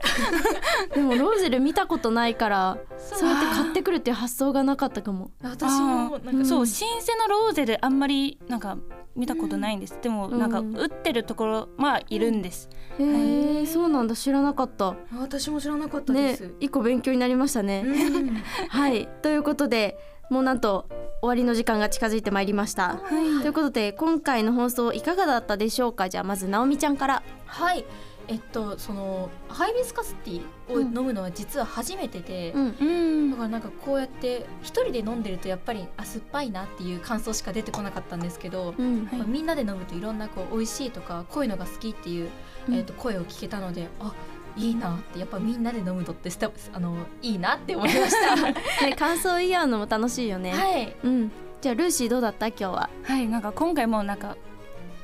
[0.94, 3.30] でもローゼル見たことないからそう。
[3.30, 5.32] やって買ってくるっていう発想がなかったかも。
[5.42, 8.78] 私もなんかそう新鮮なローゼルあんまりなんか
[9.16, 12.70] 見たことないんです、でもなんか売ってるところまあいるんです、
[13.00, 14.96] へえ、そうなんだ知らなかった。
[15.18, 17.84] 私も知らなかったです、一個勉強になりましたね、
[18.70, 19.10] はい。
[19.24, 19.98] ということで
[20.30, 20.86] もうなんと
[21.22, 26.10] 終わりの時間が近づいてまいりました、はい、ということで今回の放送いかがだったでしょうか？
[26.10, 27.24] じゃあまず直美ちゃんから。
[27.46, 27.86] はい。
[28.30, 39.06] えっとそのハイビスカスティーを飲むのは実は初めてで、うん、だからなんかこうやって一人で飲んでるとやっぱりあ酸っぱいなっていう感想しか出てこなかったんですけど、うん。
[39.06, 42.30] はい、みんなで飲むといろんなこう美味しいとかこういうのが好きっていう、
[42.70, 44.14] えっと声を聞けたのであ
[44.58, 46.30] いいなってやっぱみんなで飲むとって
[46.74, 48.36] あのいいなって思いました。
[48.86, 50.52] ね感想言い合うのも楽しいよね。
[50.52, 50.96] はい。
[51.04, 51.32] うん。
[51.62, 52.48] じゃあルーシーどうだった？
[52.48, 52.90] 今日は。
[53.04, 54.36] はいなんか今回もなんか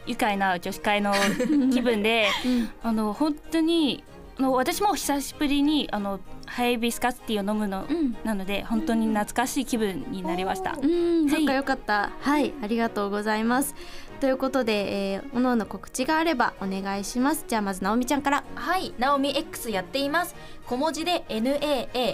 [0.06, 1.14] 愉快な女子会の
[1.72, 4.04] 気分で、うん、あの本当に
[4.38, 10.72] あの私も久しぶりにあのハイビスカスティーを飲むの、うん、なので本当に懐かしい気分になりました。
[10.82, 12.10] うん、そっかよかった。
[12.20, 12.54] はい。
[12.62, 13.76] ありがとうございます。
[14.24, 17.44] ということで、えー、おのおの告知があればお願いします。
[17.46, 18.46] じゃあまずなおみちゃんから。
[18.56, 20.34] はいなおみ X やっています。
[20.66, 22.14] 小文字で NAAOOMII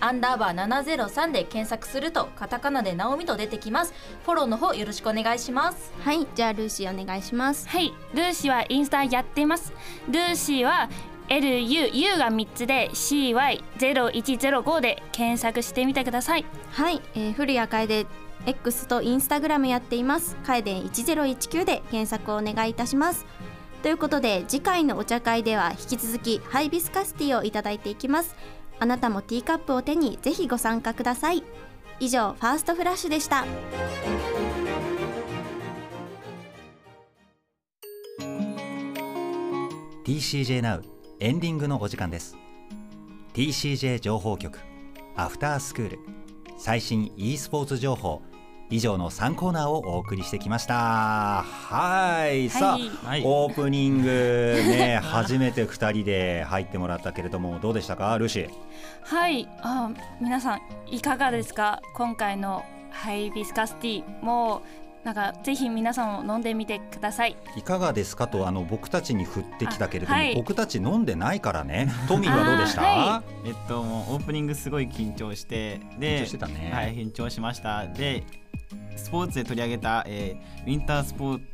[0.00, 3.94] アンダーバー703で検索するとカタカナでなおみと出てきます。
[4.26, 5.90] フォローの方よろしくお願いします。
[6.02, 7.66] はいじゃあルーシーお願いします。
[7.66, 9.72] はいルーシーはインスタやってます。
[10.10, 10.90] ルーシーは
[11.28, 16.44] LUU が3つで CY0105 で検索してみてください。
[16.72, 18.06] はい、えー、古谷楓
[18.46, 20.36] X とインスタグラムやっています。
[20.44, 23.26] カエデン1019で検索をお願いいたします。
[23.82, 28.34] ということで次回のお茶会では引き続きハイビスカスティーをいただいていきます。
[28.80, 31.42] あなたもティーカップを手にぜひご参加ください。
[32.00, 33.44] 以上ファーストフラッシュでした。
[40.04, 40.82] TCJ Now
[41.20, 42.36] エンディングのお時間です。
[43.32, 44.58] TCJ 情報局
[45.16, 45.98] アフタースクール
[46.56, 48.22] 最新 e スポーツ情報
[48.70, 51.42] 以上の3コーナーをお送りしてきました。
[51.44, 52.48] はい。
[52.48, 58.50] さあ、はい、オープニングね 初めて2人で入ってもらったけれどもどうでしたかルシー？
[59.02, 59.48] はい。
[59.60, 59.90] あ
[60.20, 60.60] 皆さん
[60.90, 61.82] いかがですか？
[61.94, 64.62] 今回のハイビスカスティーも
[65.04, 67.36] なんかぜひ皆さんも飲んでみてください。
[67.56, 71.92] いかがですかとあの僕たちに振ってきたけれども、はい、僕たち飲んでないからね。
[72.08, 76.70] トミーはどうでした、はい、えっともうオープニングすごい緊張してで緊張してたね。
[76.72, 77.86] はい緊張しました。
[77.86, 78.24] で
[78.96, 81.44] スポーツで取り上げた、えー、ウィンタースポーツ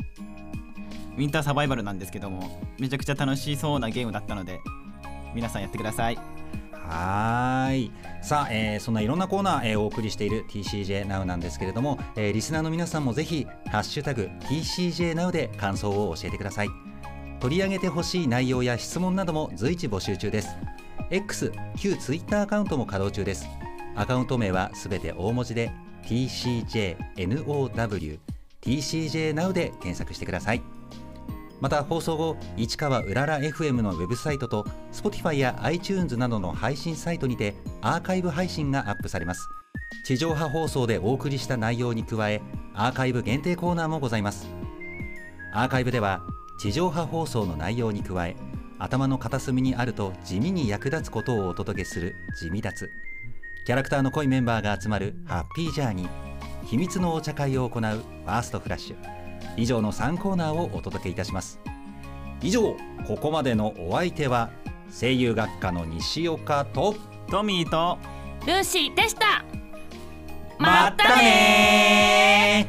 [1.16, 4.60] ウィンターサバイバルなんですけどもめちゃくちゃ楽しそうなゲームだったので
[5.34, 6.18] 皆さんやってください。
[6.72, 7.92] はい。
[8.20, 16.68] さあ、えー、そんないろんなコーナー、えー、お送りしている TCJ Now なんですけれども、えー、リスナーの皆さんもぜひ「ハッシュタグ #TCJ Now」で感想を教えてください。
[17.38, 20.48] 取り上げてほしい内容や質問なども随時募集中です。
[21.10, 23.46] X 旧 Twitter アカウントも稼働中です。
[23.94, 25.70] アカウント名はすべて大文字で
[26.04, 26.96] TCJNOW
[28.60, 30.62] TCJ Now で検索してください。
[31.60, 39.46] また放送後市川うらら FM のウェブサイトと Spotify や iTunes などの配信サイトにてアーカイブ配信がアップされます。
[40.06, 42.40] 地上波放送でお送りした内容に加え
[42.74, 44.48] アーカイブ限定コーナーもございます。
[45.52, 46.22] アーカイブでは
[46.60, 48.36] 地上波放送の内容に加え
[48.78, 53.09] 頭の片隅にあると地味に役立つことをお届けする地味立つ
[53.70, 56.10] キャラクターの濃いメンバーが集まるハッピージャーニー。
[56.66, 58.96] 秘密のお茶会を行うファーストフラッシュ。
[59.56, 61.60] 以上の3コーナーをお届けいたします。
[62.42, 62.74] 以上
[63.06, 64.50] ここまでのお相手は
[64.90, 66.96] 声優学科の西岡と
[67.30, 67.96] トミーと
[68.44, 69.44] ルーシーでした。
[70.58, 72.66] またね